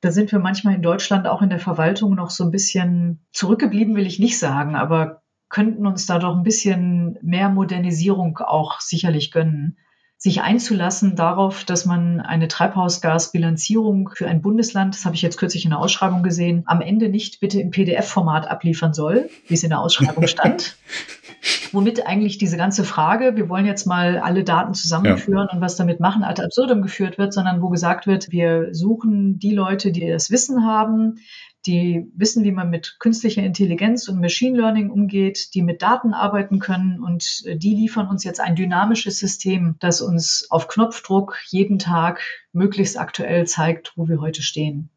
[0.04, 3.96] da sind wir manchmal in Deutschland auch in der Verwaltung noch so ein bisschen zurückgeblieben,
[3.96, 9.30] will ich nicht sagen, aber könnten uns da doch ein bisschen mehr Modernisierung auch sicherlich
[9.30, 9.78] gönnen
[10.24, 15.64] sich einzulassen darauf, dass man eine Treibhausgasbilanzierung für ein Bundesland, das habe ich jetzt kürzlich
[15.64, 19.68] in der Ausschreibung gesehen, am Ende nicht bitte im PDF-Format abliefern soll, wie es in
[19.68, 20.78] der Ausschreibung stand.
[21.72, 25.54] Womit eigentlich diese ganze Frage, wir wollen jetzt mal alle Daten zusammenführen ja.
[25.54, 29.54] und was damit machen, ad absurdum geführt wird, sondern wo gesagt wird, wir suchen die
[29.54, 31.16] Leute, die das Wissen haben,
[31.66, 36.58] die wissen, wie man mit künstlicher Intelligenz und Machine Learning umgeht, die mit Daten arbeiten
[36.58, 42.20] können und die liefern uns jetzt ein dynamisches System, das uns auf Knopfdruck jeden Tag
[42.52, 44.90] möglichst aktuell zeigt, wo wir heute stehen.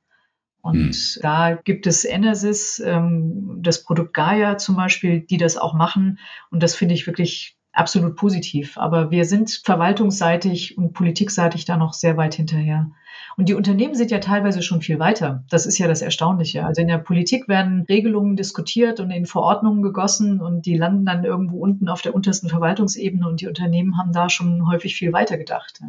[0.67, 1.21] Und hm.
[1.21, 6.19] da gibt es Enersys, ähm, das Produkt Gaia zum Beispiel, die das auch machen.
[6.51, 8.77] Und das finde ich wirklich absolut positiv.
[8.77, 12.91] Aber wir sind verwaltungsseitig und politikseitig da noch sehr weit hinterher.
[13.37, 15.43] Und die Unternehmen sind ja teilweise schon viel weiter.
[15.49, 16.65] Das ist ja das Erstaunliche.
[16.65, 21.23] Also in der Politik werden Regelungen diskutiert und in Verordnungen gegossen und die landen dann
[21.23, 25.37] irgendwo unten auf der untersten Verwaltungsebene und die Unternehmen haben da schon häufig viel weiter
[25.37, 25.79] gedacht.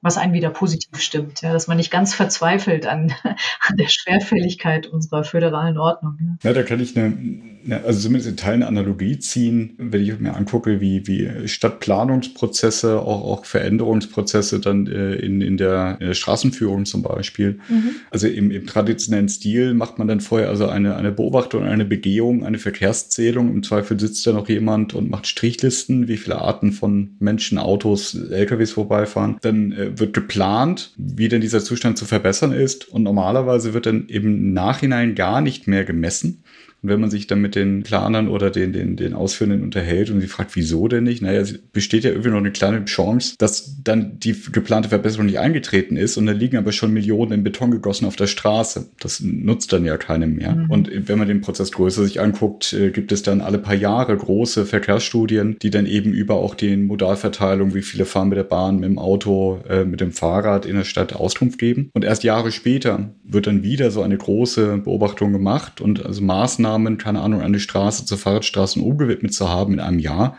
[0.00, 4.86] Was einen wieder positiv stimmt, ja, dass man nicht ganz verzweifelt an, an der Schwerfälligkeit
[4.86, 6.16] unserer föderalen Ordnung.
[6.20, 6.50] Ja.
[6.50, 10.36] ja, da kann ich eine, also zumindest in Teilen eine Analogie ziehen, wenn ich mir
[10.36, 16.84] angucke, wie, wie Stadtplanungsprozesse, auch, auch Veränderungsprozesse dann äh, in, in, der, in der Straßenführung
[16.84, 17.58] zum Beispiel.
[17.68, 17.96] Mhm.
[18.10, 22.44] Also im, im traditionellen Stil macht man dann vorher also eine, eine Beobachtung, eine Begehung,
[22.44, 23.50] eine Verkehrszählung.
[23.50, 28.14] Im Zweifel sitzt da noch jemand und macht Strichlisten, wie viele Arten von Menschen, Autos,
[28.14, 29.38] LKWs vorbeifahren.
[29.42, 32.88] Dann äh, wird geplant, wie denn dieser Zustand zu verbessern ist.
[32.88, 36.42] Und normalerweise wird dann im Nachhinein gar nicht mehr gemessen
[36.82, 40.20] und wenn man sich dann mit den Planern oder den, den, den Ausführenden unterhält und
[40.20, 41.22] sie fragt, wieso denn nicht?
[41.22, 45.40] Naja, es besteht ja irgendwie noch eine kleine Chance, dass dann die geplante Verbesserung nicht
[45.40, 48.86] eingetreten ist und da liegen aber schon Millionen in Beton gegossen auf der Straße.
[49.00, 50.54] Das nutzt dann ja keinem mehr.
[50.54, 50.70] Mhm.
[50.70, 54.16] Und wenn man den Prozess größer sich anguckt, äh, gibt es dann alle paar Jahre
[54.16, 58.76] große Verkehrsstudien, die dann eben über auch den Modalverteilung, wie viele fahren mit der Bahn,
[58.76, 61.90] mit dem Auto, äh, mit dem Fahrrad in der Stadt Auskunft geben.
[61.92, 66.67] Und erst Jahre später wird dann wieder so eine große Beobachtung gemacht und also Maßnahmen
[66.68, 70.36] Maßnahmen, keine Ahnung, eine Straße zur Fahrradstraße umgewidmet zu haben in einem Jahr.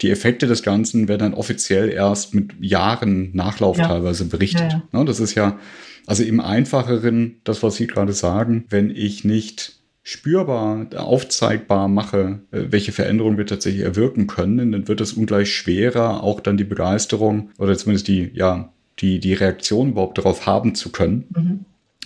[0.00, 3.86] Die Effekte des Ganzen werden dann offiziell erst mit Jahren Nachlauf ja.
[3.86, 4.72] teilweise berichtet.
[4.72, 4.98] Ja, ja.
[4.98, 5.58] Ne, das ist ja,
[6.06, 12.62] also im Einfacheren, das, was Sie gerade sagen, wenn ich nicht spürbar, aufzeigbar mache, äh,
[12.70, 17.50] welche Veränderungen wir tatsächlich erwirken können, dann wird es ungleich schwerer, auch dann die Begeisterung
[17.58, 21.64] oder zumindest die, ja, die, die Reaktion überhaupt darauf haben zu können, mhm.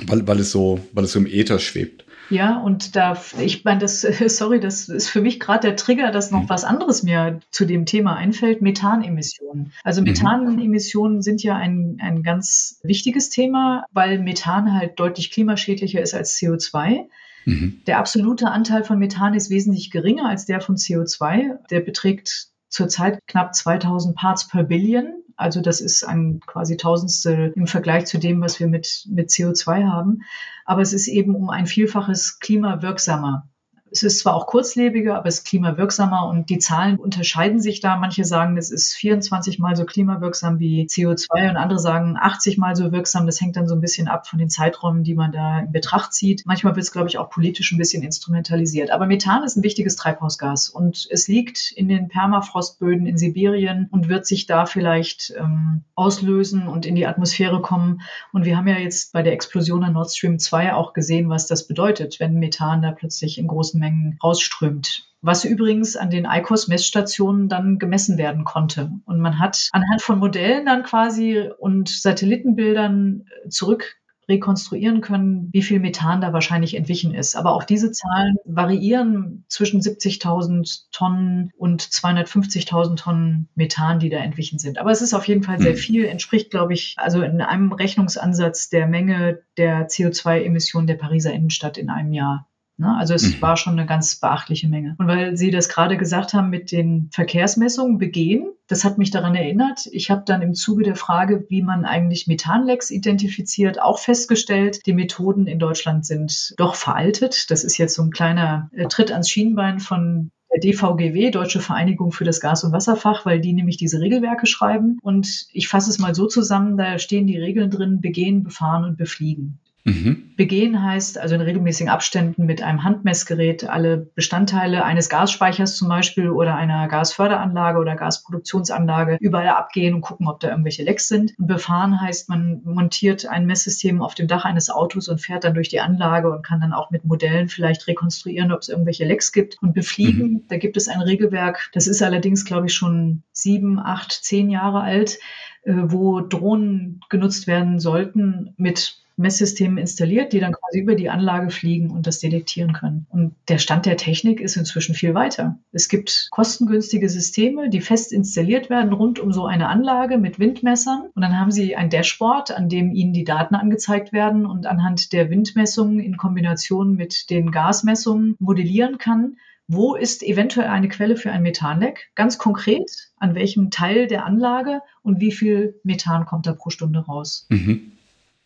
[0.09, 2.04] weil, weil, es so, weil es so im Äther schwebt.
[2.30, 6.30] Ja, und da, ich meine, das, sorry, das ist für mich gerade der Trigger, dass
[6.30, 6.48] noch mhm.
[6.48, 9.72] was anderes mir zu dem Thema einfällt, Methanemissionen.
[9.82, 10.08] Also mhm.
[10.08, 16.37] Methanemissionen sind ja ein, ein ganz wichtiges Thema, weil Methan halt deutlich klimaschädlicher ist als
[16.38, 17.06] CO2.
[17.44, 17.82] Mhm.
[17.87, 21.58] Der absolute Anteil von Methan ist wesentlich geringer als der von CO2.
[21.70, 25.23] Der beträgt zurzeit knapp 2000 Parts per Billion.
[25.37, 29.87] Also das ist ein quasi Tausendstel im Vergleich zu dem, was wir mit, mit CO2
[29.90, 30.23] haben.
[30.64, 33.49] Aber es ist eben um ein Vielfaches klimawirksamer.
[33.94, 37.96] Es ist zwar auch kurzlebiger, aber es ist klimawirksamer und die Zahlen unterscheiden sich da.
[37.96, 42.74] Manche sagen, es ist 24 mal so klimawirksam wie CO2 und andere sagen 80 mal
[42.74, 43.24] so wirksam.
[43.26, 46.12] Das hängt dann so ein bisschen ab von den Zeiträumen, die man da in Betracht
[46.12, 46.42] zieht.
[46.44, 48.90] Manchmal wird es, glaube ich, auch politisch ein bisschen instrumentalisiert.
[48.90, 54.09] Aber Methan ist ein wichtiges Treibhausgas und es liegt in den Permafrostböden in Sibirien und
[54.09, 58.00] wird sich da vielleicht ähm, auslösen und in die Atmosphäre kommen.
[58.33, 61.46] Und wir haben ja jetzt bei der Explosion an Nord Stream 2 auch gesehen, was
[61.46, 65.11] das bedeutet, wenn Methan da plötzlich in großen Mengen rausströmt.
[65.20, 68.90] Was übrigens an den ICOS-Messstationen dann gemessen werden konnte.
[69.05, 73.97] Und man hat anhand von Modellen dann quasi und Satellitenbildern zurück
[74.29, 77.37] rekonstruieren können, wie viel Methan da wahrscheinlich entwichen ist.
[77.37, 84.59] Aber auch diese Zahlen variieren zwischen 70.000 Tonnen und 250.000 Tonnen Methan, die da entwichen
[84.59, 84.79] sind.
[84.79, 85.79] Aber es ist auf jeden Fall sehr hm.
[85.79, 91.79] viel, entspricht, glaube ich, also in einem Rechnungsansatz der Menge der CO2-Emissionen der Pariser Innenstadt
[91.79, 92.49] in einem Jahr.
[92.76, 92.94] Ne?
[92.96, 93.42] Also es mhm.
[93.42, 94.96] war schon eine ganz beachtliche Menge.
[94.98, 99.34] Und weil Sie das gerade gesagt haben mit den Verkehrsmessungen begehen, das hat mich daran
[99.34, 99.87] erinnert.
[99.92, 104.94] Ich habe dann im Zuge der Frage, wie man eigentlich Methanlecks identifiziert, auch festgestellt, die
[104.94, 107.50] Methoden in Deutschland sind doch veraltet.
[107.50, 112.12] Das ist jetzt so ein kleiner äh, Tritt ans Schienbein von der DVGW, Deutsche Vereinigung
[112.12, 114.98] für das Gas- und Wasserfach, weil die nämlich diese Regelwerke schreiben.
[115.02, 118.96] Und ich fasse es mal so zusammen, da stehen die Regeln drin, begehen, befahren und
[118.96, 119.58] befliegen.
[119.85, 120.33] Mhm.
[120.37, 126.31] Begehen heißt also in regelmäßigen Abständen mit einem Handmessgerät alle Bestandteile eines Gasspeichers zum Beispiel
[126.31, 131.35] oder einer Gasförderanlage oder Gasproduktionsanlage überall abgehen und gucken, ob da irgendwelche Lecks sind.
[131.38, 135.55] Und befahren heißt, man montiert ein Messsystem auf dem Dach eines Autos und fährt dann
[135.55, 139.33] durch die Anlage und kann dann auch mit Modellen vielleicht rekonstruieren, ob es irgendwelche Lecks
[139.33, 139.59] gibt.
[139.61, 140.44] Und befliegen, mhm.
[140.49, 144.81] da gibt es ein Regelwerk, das ist allerdings, glaube ich, schon sieben, acht, zehn Jahre
[144.81, 145.18] alt,
[145.64, 151.50] äh, wo Drohnen genutzt werden sollten mit Messsystemen installiert, die dann quasi über die Anlage
[151.50, 153.07] fliegen und das detektieren können.
[153.11, 155.59] Und der Stand der Technik ist inzwischen viel weiter.
[155.72, 161.11] Es gibt kostengünstige Systeme, die fest installiert werden rund um so eine Anlage mit Windmessern.
[161.14, 165.12] Und dann haben Sie ein Dashboard, an dem Ihnen die Daten angezeigt werden und anhand
[165.12, 171.33] der Windmessungen in Kombination mit den Gasmessungen modellieren kann, wo ist eventuell eine Quelle für
[171.33, 172.11] ein Methanleck?
[172.14, 177.00] Ganz konkret, an welchem Teil der Anlage und wie viel Methan kommt da pro Stunde
[177.00, 177.46] raus?
[177.48, 177.92] Mhm.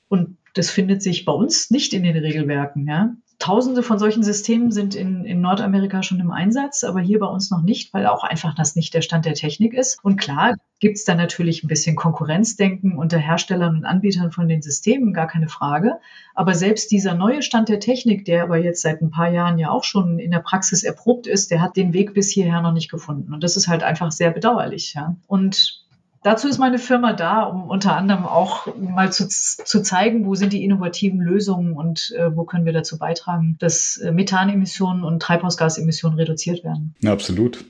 [0.09, 2.87] Und das findet sich bei uns nicht in den Regelwerken.
[2.89, 3.15] Ja.
[3.39, 7.53] Tausende von solchen Systemen sind in, in Nordamerika schon im Einsatz, aber hier bei uns
[7.53, 10.01] noch nicht, weil auch einfach das nicht der Stand der Technik ist.
[10.03, 14.61] Und klar gibt es da natürlich ein bisschen Konkurrenzdenken unter Herstellern und Anbietern von den
[14.61, 16.01] Systemen, gar keine Frage.
[16.35, 19.71] Aber selbst dieser neue Stand der Technik, der aber jetzt seit ein paar Jahren ja
[19.71, 22.91] auch schon in der Praxis erprobt ist, der hat den Weg bis hierher noch nicht
[22.91, 23.33] gefunden.
[23.33, 24.95] Und das ist halt einfach sehr bedauerlich.
[24.95, 25.17] Ja.
[25.29, 25.78] Und
[26.23, 30.53] Dazu ist meine Firma da, um unter anderem auch mal zu, zu zeigen, wo sind
[30.53, 36.19] die innovativen Lösungen und äh, wo können wir dazu beitragen, dass äh, Methanemissionen und Treibhausgasemissionen
[36.19, 36.95] reduziert werden.
[37.01, 37.65] Ja, absolut.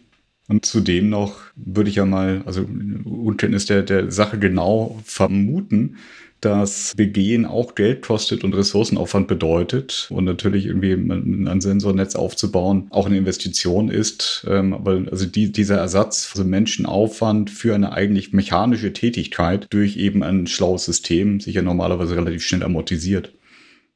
[0.49, 5.97] Und zudem noch würde ich ja mal, also Unkenntnis der, der Sache genau vermuten,
[6.41, 13.07] dass Begehen auch Geld kostet und Ressourcenaufwand bedeutet und natürlich irgendwie ein Sensornetz aufzubauen auch
[13.07, 14.47] eine Investition ist.
[14.49, 20.23] Ähm, aber also die, dieser Ersatz, also Menschenaufwand für eine eigentlich mechanische Tätigkeit durch eben
[20.23, 23.33] ein schlaues System sich ja normalerweise relativ schnell amortisiert.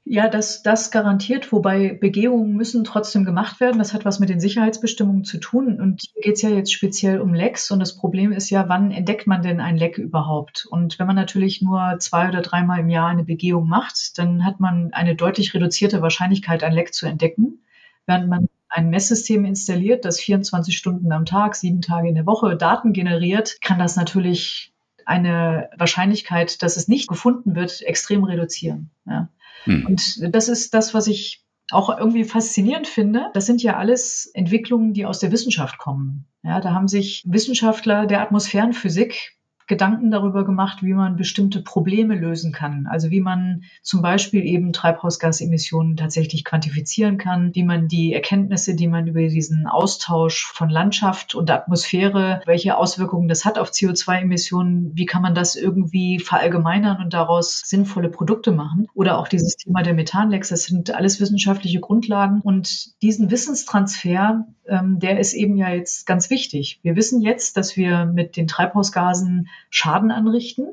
[0.05, 3.79] Ja, das, das garantiert, wobei Begehungen müssen trotzdem gemacht werden.
[3.79, 5.81] Das hat was mit den Sicherheitsbestimmungen zu tun.
[5.81, 7.71] Und hier geht es ja jetzt speziell um Lecks.
[7.71, 10.67] Und das Problem ist ja, wann entdeckt man denn ein Leck überhaupt?
[10.69, 14.59] Und wenn man natürlich nur zwei oder dreimal im Jahr eine Begehung macht, dann hat
[14.59, 17.63] man eine deutlich reduzierte Wahrscheinlichkeit, ein Leck zu entdecken.
[18.05, 22.57] Während man ein Messsystem installiert, das 24 Stunden am Tag, sieben Tage in der Woche
[22.57, 24.73] Daten generiert, kann das natürlich
[25.07, 28.91] eine Wahrscheinlichkeit, dass es nicht gefunden wird, extrem reduzieren.
[29.07, 29.29] Ja.
[29.65, 29.87] Hm.
[29.87, 33.31] Und das ist das, was ich auch irgendwie faszinierend finde.
[33.35, 36.27] Das sind ja alles Entwicklungen, die aus der Wissenschaft kommen.
[36.43, 39.37] Ja, da haben sich Wissenschaftler der Atmosphärenphysik
[39.67, 42.87] Gedanken darüber gemacht, wie man bestimmte Probleme lösen kann.
[42.91, 48.89] Also wie man zum Beispiel eben Treibhausgasemissionen tatsächlich quantifizieren kann, wie man die Erkenntnisse, die
[48.89, 55.07] man über diesen Austausch von Landschaft und Atmosphäre, welche Auswirkungen das hat auf CO2-Emissionen, wie
[55.07, 58.89] kann man das irgendwie verallgemeinern und daraus sinnvolle Produkte machen.
[58.95, 62.41] Oder auch dieses Thema der Methanlecks, das sind alles wissenschaftliche Grundlagen.
[62.41, 66.81] Und diesen Wissenstransfer, ähm, der ist eben ja jetzt ganz wichtig.
[66.83, 70.67] Wir wissen jetzt, dass wir mit den Treibhausgasen Schaden anrichten.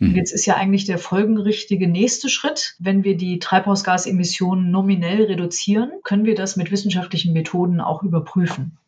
[0.00, 0.16] Und hm.
[0.16, 2.74] jetzt ist ja eigentlich der folgenrichtige nächste Schritt.
[2.78, 8.78] Wenn wir die Treibhausgasemissionen nominell reduzieren, können wir das mit wissenschaftlichen Methoden auch überprüfen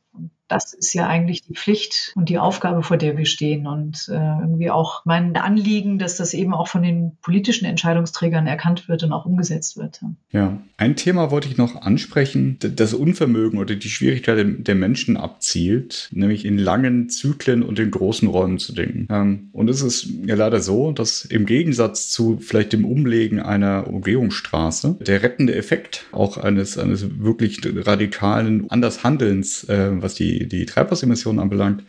[0.49, 3.67] das ist ja eigentlich die Pflicht und die Aufgabe, vor der wir stehen.
[3.67, 8.89] Und äh, irgendwie auch mein Anliegen, dass das eben auch von den politischen Entscheidungsträgern erkannt
[8.89, 10.01] wird und auch umgesetzt wird.
[10.31, 16.09] Ja, ein Thema wollte ich noch ansprechen, das Unvermögen oder die Schwierigkeit der Menschen abzielt,
[16.13, 19.09] nämlich in langen Zyklen und in großen Räumen zu denken.
[19.11, 23.87] Ähm, und es ist ja leider so, dass im Gegensatz zu vielleicht dem Umlegen einer
[23.87, 31.41] Umgehungsstraße der rettende Effekt auch eines, eines wirklich radikalen Andershandelns, äh, was die die, Treibhausemissionen
[31.41, 31.85] anbelangt,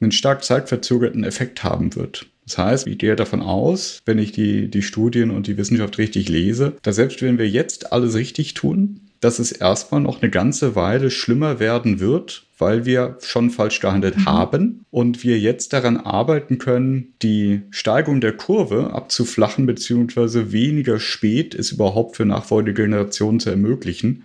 [0.00, 2.26] einen stark zeitverzögerten Effekt haben wird.
[2.46, 6.28] Das heißt, ich gehe davon aus, wenn ich die, die Studien und die Wissenschaft richtig
[6.28, 10.74] lese, dass selbst wenn wir jetzt alles richtig tun, dass es erstmal noch eine ganze
[10.74, 14.24] Weile schlimmer werden wird, weil wir schon falsch gehandelt mhm.
[14.24, 21.54] haben und wir jetzt daran arbeiten können, die Steigung der Kurve abzuflachen, beziehungsweise weniger spät
[21.54, 24.24] es überhaupt für nachfolgende Generationen zu ermöglichen,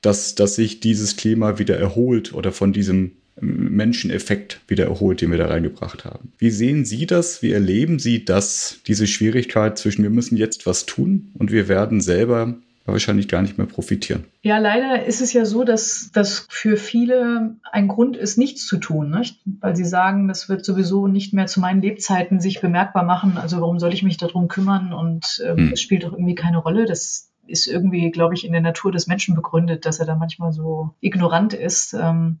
[0.00, 5.38] dass, dass sich dieses Klima wieder erholt oder von diesem Menscheneffekt wieder erholt, den wir
[5.38, 6.32] da reingebracht haben.
[6.38, 7.42] Wie sehen Sie das?
[7.42, 12.00] Wie erleben Sie das, diese Schwierigkeit zwischen wir müssen jetzt was tun und wir werden
[12.00, 12.56] selber
[12.92, 14.24] wahrscheinlich gar nicht mehr profitieren.
[14.42, 18.78] Ja, leider ist es ja so, dass das für viele ein Grund ist, nichts zu
[18.78, 19.40] tun, nicht?
[19.60, 23.36] weil sie sagen, das wird sowieso nicht mehr zu meinen Lebzeiten sich bemerkbar machen.
[23.36, 25.72] Also warum soll ich mich darum kümmern und ähm, hm.
[25.72, 26.86] es spielt doch irgendwie keine Rolle.
[26.86, 30.52] Das ist irgendwie, glaube ich, in der Natur des Menschen begründet, dass er da manchmal
[30.52, 31.94] so ignorant ist.
[31.94, 32.38] Ähm,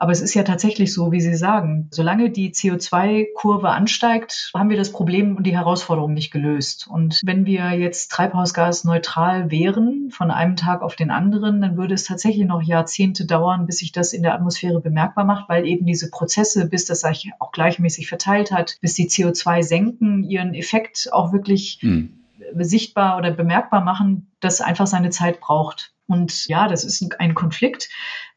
[0.00, 4.78] aber es ist ja tatsächlich so, wie Sie sagen, solange die CO2-Kurve ansteigt, haben wir
[4.78, 6.88] das Problem und die Herausforderung nicht gelöst.
[6.88, 12.04] Und wenn wir jetzt treibhausgasneutral wären von einem Tag auf den anderen, dann würde es
[12.04, 16.08] tatsächlich noch Jahrzehnte dauern, bis sich das in der Atmosphäre bemerkbar macht, weil eben diese
[16.08, 21.76] Prozesse, bis das sich auch gleichmäßig verteilt hat, bis die CO2-Senken ihren Effekt auch wirklich
[21.82, 22.19] hm
[22.58, 25.92] sichtbar oder bemerkbar machen, das einfach seine Zeit braucht.
[26.06, 27.88] Und ja, das ist ein Konflikt.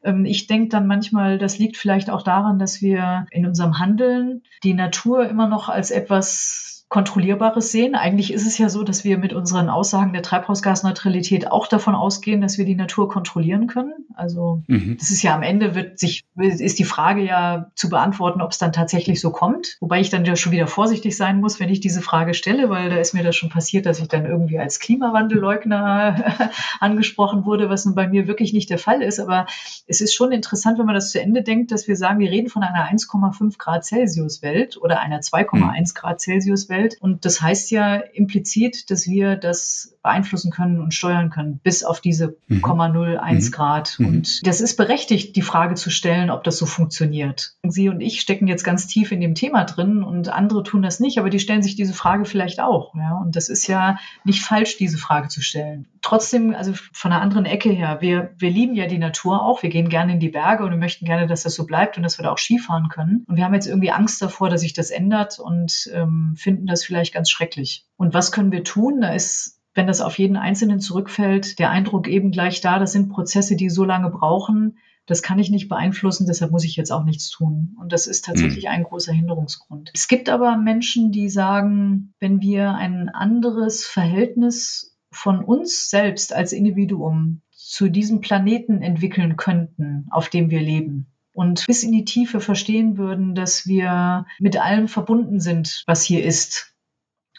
[0.04, 4.42] Ähm, ich denke dann manchmal, das liegt vielleicht auch daran, dass wir in unserem Handeln
[4.62, 7.96] die Natur immer noch als etwas Kontrollierbares sehen.
[7.96, 12.40] Eigentlich ist es ja so, dass wir mit unseren Aussagen der Treibhausgasneutralität auch davon ausgehen,
[12.40, 14.06] dass wir die Natur kontrollieren können.
[14.14, 14.96] Also mhm.
[14.98, 18.58] das ist ja am Ende wird sich ist die Frage ja zu beantworten, ob es
[18.58, 19.76] dann tatsächlich so kommt.
[19.80, 22.90] Wobei ich dann ja schon wieder vorsichtig sein muss, wenn ich diese Frage stelle, weil
[22.90, 27.86] da ist mir das schon passiert, dass ich dann irgendwie als Klimawandelleugner angesprochen wurde, was
[27.86, 29.18] nun bei mir wirklich nicht der Fall ist.
[29.18, 29.46] Aber
[29.88, 32.50] es ist schon interessant, wenn man das zu Ende denkt, dass wir sagen, wir reden
[32.50, 35.94] von einer 1,5 Grad Celsius Welt oder einer 2,1 mhm.
[35.94, 36.96] Grad Celsius Welt Umwelt.
[37.00, 42.00] Und das heißt ja implizit, dass wir das beeinflussen können und steuern können, bis auf
[42.00, 42.58] diese mhm.
[42.58, 43.50] 0,01 mhm.
[43.50, 43.96] Grad.
[43.98, 44.06] Mhm.
[44.06, 47.54] Und das ist berechtigt, die Frage zu stellen, ob das so funktioniert.
[47.66, 51.00] Sie und ich stecken jetzt ganz tief in dem Thema drin und andere tun das
[51.00, 52.94] nicht, aber die stellen sich diese Frage vielleicht auch.
[52.94, 53.16] Ja?
[53.16, 55.88] Und das ist ja nicht falsch, diese Frage zu stellen.
[56.02, 59.62] Trotzdem, also von einer anderen Ecke her, wir, wir lieben ja die Natur auch.
[59.62, 62.02] Wir gehen gerne in die Berge und wir möchten gerne, dass das so bleibt und
[62.02, 63.24] dass wir da auch Skifahren können.
[63.26, 66.84] Und wir haben jetzt irgendwie Angst davor, dass sich das ändert und ähm, finden das
[66.84, 67.86] vielleicht ganz schrecklich.
[67.96, 69.00] Und was können wir tun?
[69.00, 73.08] Da ist wenn das auf jeden Einzelnen zurückfällt, der Eindruck eben gleich da, das sind
[73.08, 77.04] Prozesse, die so lange brauchen, das kann ich nicht beeinflussen, deshalb muss ich jetzt auch
[77.04, 77.76] nichts tun.
[77.78, 78.70] Und das ist tatsächlich mhm.
[78.70, 79.90] ein großer Hinderungsgrund.
[79.92, 86.52] Es gibt aber Menschen, die sagen, wenn wir ein anderes Verhältnis von uns selbst als
[86.52, 92.40] Individuum zu diesem Planeten entwickeln könnten, auf dem wir leben, und bis in die Tiefe
[92.40, 96.73] verstehen würden, dass wir mit allem verbunden sind, was hier ist,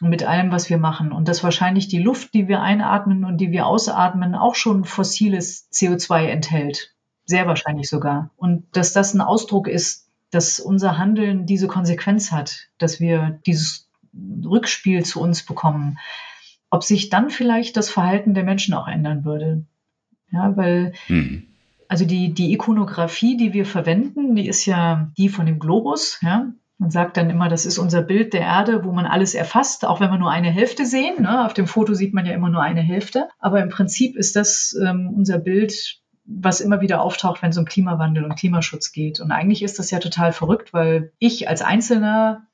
[0.02, 1.12] mit allem, was wir machen.
[1.12, 5.70] Und dass wahrscheinlich die Luft, die wir einatmen und die wir ausatmen, auch schon fossiles
[5.72, 6.94] CO2 enthält.
[7.26, 8.32] Sehr wahrscheinlich sogar.
[8.36, 13.88] Und dass das ein Ausdruck ist, dass unser Handeln diese Konsequenz hat, dass wir dieses
[14.44, 15.98] Rückspiel zu uns bekommen.
[16.70, 19.66] Ob sich dann vielleicht das Verhalten der Menschen auch ändern würde.
[20.32, 21.48] Ja, weil, mhm.
[21.88, 26.48] also die, die Ikonografie, die wir verwenden, die ist ja die von dem Globus, ja.
[26.78, 30.02] Man sagt dann immer, das ist unser Bild der Erde, wo man alles erfasst, auch
[30.02, 31.22] wenn wir nur eine Hälfte sehen.
[31.22, 31.46] Ne?
[31.46, 33.30] Auf dem Foto sieht man ja immer nur eine Hälfte.
[33.40, 37.66] Aber im Prinzip ist das ähm, unser Bild, was immer wieder auftaucht, wenn es um
[37.66, 39.22] Klimawandel und Klimaschutz geht.
[39.22, 42.48] Und eigentlich ist das ja total verrückt, weil ich als Einzelner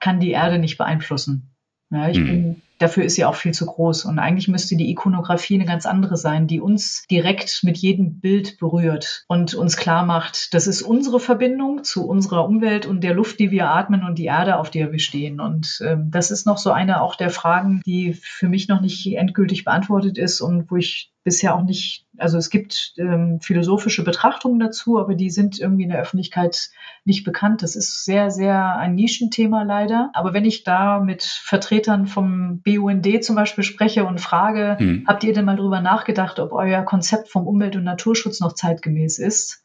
[0.00, 1.54] kann die Erde nicht beeinflussen.
[1.90, 2.26] Ja, ich mhm.
[2.26, 4.04] bin Dafür ist sie auch viel zu groß.
[4.06, 8.58] Und eigentlich müsste die Ikonografie eine ganz andere sein, die uns direkt mit jedem Bild
[8.58, 13.38] berührt und uns klar macht, das ist unsere Verbindung zu unserer Umwelt und der Luft,
[13.38, 15.38] die wir atmen und die Erde, auf der wir stehen.
[15.38, 19.06] Und ähm, das ist noch so eine auch der Fragen, die für mich noch nicht
[19.06, 24.60] endgültig beantwortet ist und wo ich bisher auch nicht, also es gibt ähm, philosophische Betrachtungen
[24.60, 26.70] dazu, aber die sind irgendwie in der Öffentlichkeit
[27.04, 27.62] nicht bekannt.
[27.62, 30.10] Das ist sehr, sehr ein Nischenthema leider.
[30.14, 35.04] Aber wenn ich da mit Vertretern vom BUND zum Beispiel spreche und frage, hm.
[35.08, 39.18] habt ihr denn mal drüber nachgedacht, ob euer Konzept vom Umwelt- und Naturschutz noch zeitgemäß
[39.18, 39.64] ist?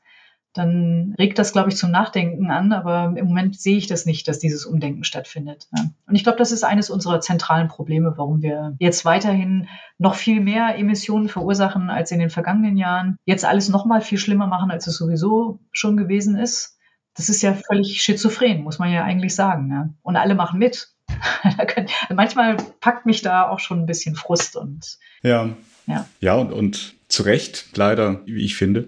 [0.57, 2.73] Dann regt das, glaube ich, zum Nachdenken an.
[2.73, 5.67] Aber im Moment sehe ich das nicht, dass dieses Umdenken stattfindet.
[6.07, 10.41] Und ich glaube, das ist eines unserer zentralen Probleme, warum wir jetzt weiterhin noch viel
[10.41, 13.17] mehr Emissionen verursachen als in den vergangenen Jahren.
[13.25, 16.77] Jetzt alles noch mal viel schlimmer machen, als es sowieso schon gewesen ist.
[17.15, 19.97] Das ist ja völlig schizophren, muss man ja eigentlich sagen.
[20.03, 20.89] Und alle machen mit.
[22.13, 25.49] Manchmal packt mich da auch schon ein bisschen Frust und ja,
[25.87, 28.87] ja, ja und, und zu Recht leider, wie ich finde.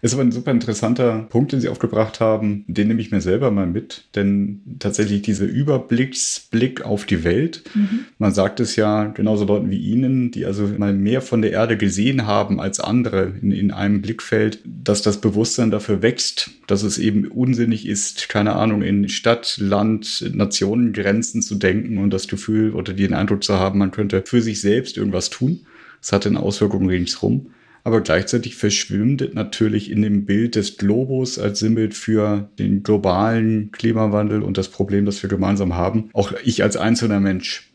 [0.00, 2.64] Ist aber ein super interessanter Punkt, den Sie aufgebracht haben.
[2.68, 7.62] Den nehme ich mir selber mal mit, denn tatsächlich dieser Überblicksblick auf die Welt.
[7.74, 8.04] Mhm.
[8.18, 11.78] Man sagt es ja genauso Leuten wie Ihnen, die also mal mehr von der Erde
[11.78, 16.98] gesehen haben als andere in, in einem Blickfeld, dass das Bewusstsein dafür wächst, dass es
[16.98, 22.92] eben unsinnig ist, keine Ahnung, in Stadt, Land, Nationengrenzen zu denken und das Gefühl oder
[22.92, 25.60] den Eindruck zu haben, man könnte für sich selbst irgendwas tun.
[26.02, 27.53] Das hat eine Auswirkung ringsrum
[27.84, 34.42] aber gleichzeitig verschwimmt natürlich in dem Bild des Globus als Sinnbild für den globalen Klimawandel
[34.42, 37.70] und das Problem, das wir gemeinsam haben, auch ich als einzelner Mensch.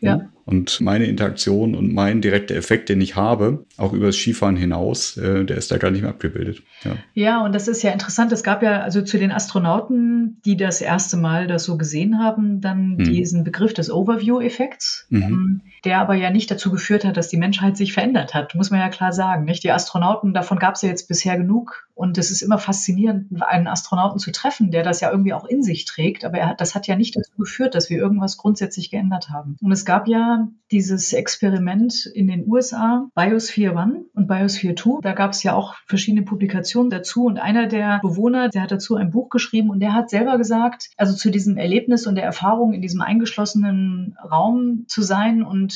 [0.00, 0.28] Ja.
[0.44, 5.16] Und meine Interaktion und mein direkter Effekt, den ich habe, auch über das Skifahren hinaus,
[5.16, 6.62] äh, der ist da gar nicht mehr abgebildet.
[6.84, 6.96] Ja.
[7.14, 8.30] ja, und das ist ja interessant.
[8.30, 12.60] Es gab ja also zu den Astronauten, die das erste Mal das so gesehen haben,
[12.60, 13.04] dann mhm.
[13.04, 15.22] diesen Begriff des Overview-Effekts, mhm.
[15.22, 18.70] ähm, der aber ja nicht dazu geführt hat, dass die Menschheit sich verändert hat, muss
[18.70, 19.44] man ja klar sagen.
[19.44, 19.62] Nicht?
[19.62, 21.86] Die Astronauten, davon gab es ja jetzt bisher genug.
[21.94, 25.62] Und es ist immer faszinierend, einen Astronauten zu treffen, der das ja irgendwie auch in
[25.62, 26.26] sich trägt.
[26.26, 29.56] Aber er hat, das hat ja nicht dazu geführt, dass wir irgendwas grundsätzlich geändert haben.
[29.62, 35.00] Und es gab ja dieses Experiment in den USA, Biosphere One und Biosphere Two.
[35.00, 38.96] Da gab es ja auch verschiedene Publikationen dazu und einer der Bewohner, der hat dazu
[38.96, 42.74] ein Buch geschrieben und der hat selber gesagt, also zu diesem Erlebnis und der Erfahrung
[42.74, 45.72] in diesem eingeschlossenen Raum zu sein und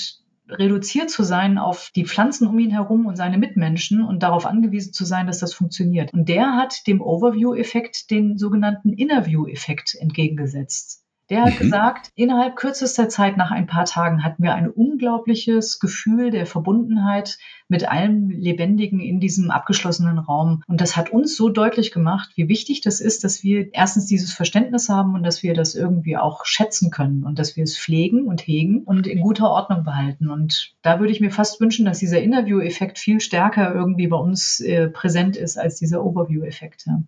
[0.58, 4.92] reduziert zu sein auf die Pflanzen um ihn herum und seine Mitmenschen und darauf angewiesen
[4.92, 6.12] zu sein, dass das funktioniert.
[6.12, 11.04] Und der hat dem Overview-Effekt den sogenannten Innerview-Effekt entgegengesetzt.
[11.30, 11.58] Der hat mhm.
[11.58, 17.38] gesagt, innerhalb kürzester Zeit nach ein paar Tagen hatten wir ein unglaubliches Gefühl der Verbundenheit
[17.68, 20.64] mit allem Lebendigen in diesem abgeschlossenen Raum.
[20.66, 24.32] Und das hat uns so deutlich gemacht, wie wichtig das ist, dass wir erstens dieses
[24.32, 28.26] Verständnis haben und dass wir das irgendwie auch schätzen können und dass wir es pflegen
[28.26, 30.28] und hegen und in guter Ordnung behalten.
[30.28, 34.58] Und da würde ich mir fast wünschen, dass dieser Interview-Effekt viel stärker irgendwie bei uns
[34.58, 36.86] äh, präsent ist als dieser Overview-Effekt.
[36.86, 37.02] Ja.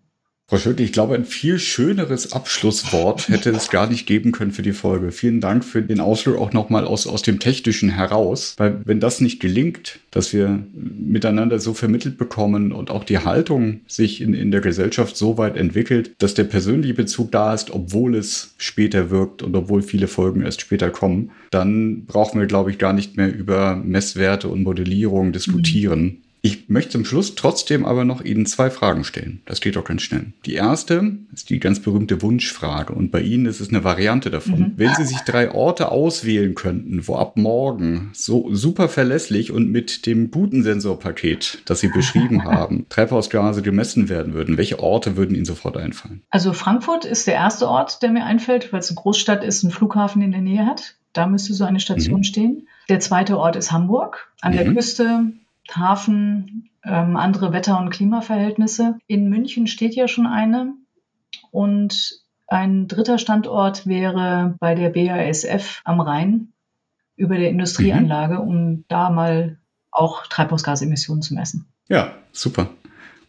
[0.53, 4.61] Frau Schöttl, ich glaube, ein viel schöneres Abschlusswort hätte es gar nicht geben können für
[4.61, 5.11] die Folge.
[5.11, 8.55] Vielen Dank für den Ausflug auch nochmal aus, aus dem Technischen heraus.
[8.59, 13.81] Weil wenn das nicht gelingt, dass wir miteinander so vermittelt bekommen und auch die Haltung
[13.87, 18.15] sich in, in der Gesellschaft so weit entwickelt, dass der persönliche Bezug da ist, obwohl
[18.15, 22.77] es später wirkt und obwohl viele Folgen erst später kommen, dann brauchen wir, glaube ich,
[22.77, 26.03] gar nicht mehr über Messwerte und Modellierung diskutieren.
[26.03, 29.43] Mhm ich möchte zum Schluss trotzdem aber noch Ihnen zwei Fragen stellen.
[29.47, 30.33] Das geht doch ganz schnell.
[30.45, 34.59] Die erste ist die ganz berühmte Wunschfrage und bei Ihnen ist es eine Variante davon.
[34.59, 34.73] Mhm.
[34.75, 40.05] Wenn Sie sich drei Orte auswählen könnten, wo ab morgen so super verlässlich und mit
[40.05, 45.45] dem guten Sensorpaket, das Sie beschrieben haben, Treibhausgase gemessen werden würden, welche Orte würden Ihnen
[45.45, 46.23] sofort einfallen?
[46.31, 49.73] Also Frankfurt ist der erste Ort, der mir einfällt, weil es eine Großstadt ist, einen
[49.73, 50.97] Flughafen in der Nähe hat.
[51.13, 52.25] Da müsste so eine Station mhm.
[52.25, 52.69] stehen.
[52.89, 54.57] Der zweite Ort ist Hamburg an mhm.
[54.57, 55.33] der Küste
[55.71, 58.99] Hafen, ähm, andere Wetter- und Klimaverhältnisse.
[59.07, 60.75] In München steht ja schon eine.
[61.51, 66.53] Und ein dritter Standort wäre bei der BASF am Rhein
[67.17, 68.41] über der Industrieanlage, mhm.
[68.41, 69.59] um da mal
[69.91, 71.67] auch Treibhausgasemissionen zu messen.
[71.89, 72.71] Ja, super.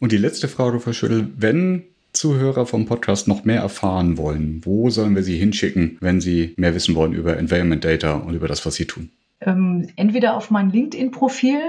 [0.00, 4.88] Und die letzte Frage, Frau Schüttel, wenn Zuhörer vom Podcast noch mehr erfahren wollen, wo
[4.88, 8.64] sollen wir sie hinschicken, wenn sie mehr wissen wollen über Environment Data und über das,
[8.64, 9.10] was sie tun?
[9.40, 11.60] Ähm, entweder auf mein LinkedIn-Profil,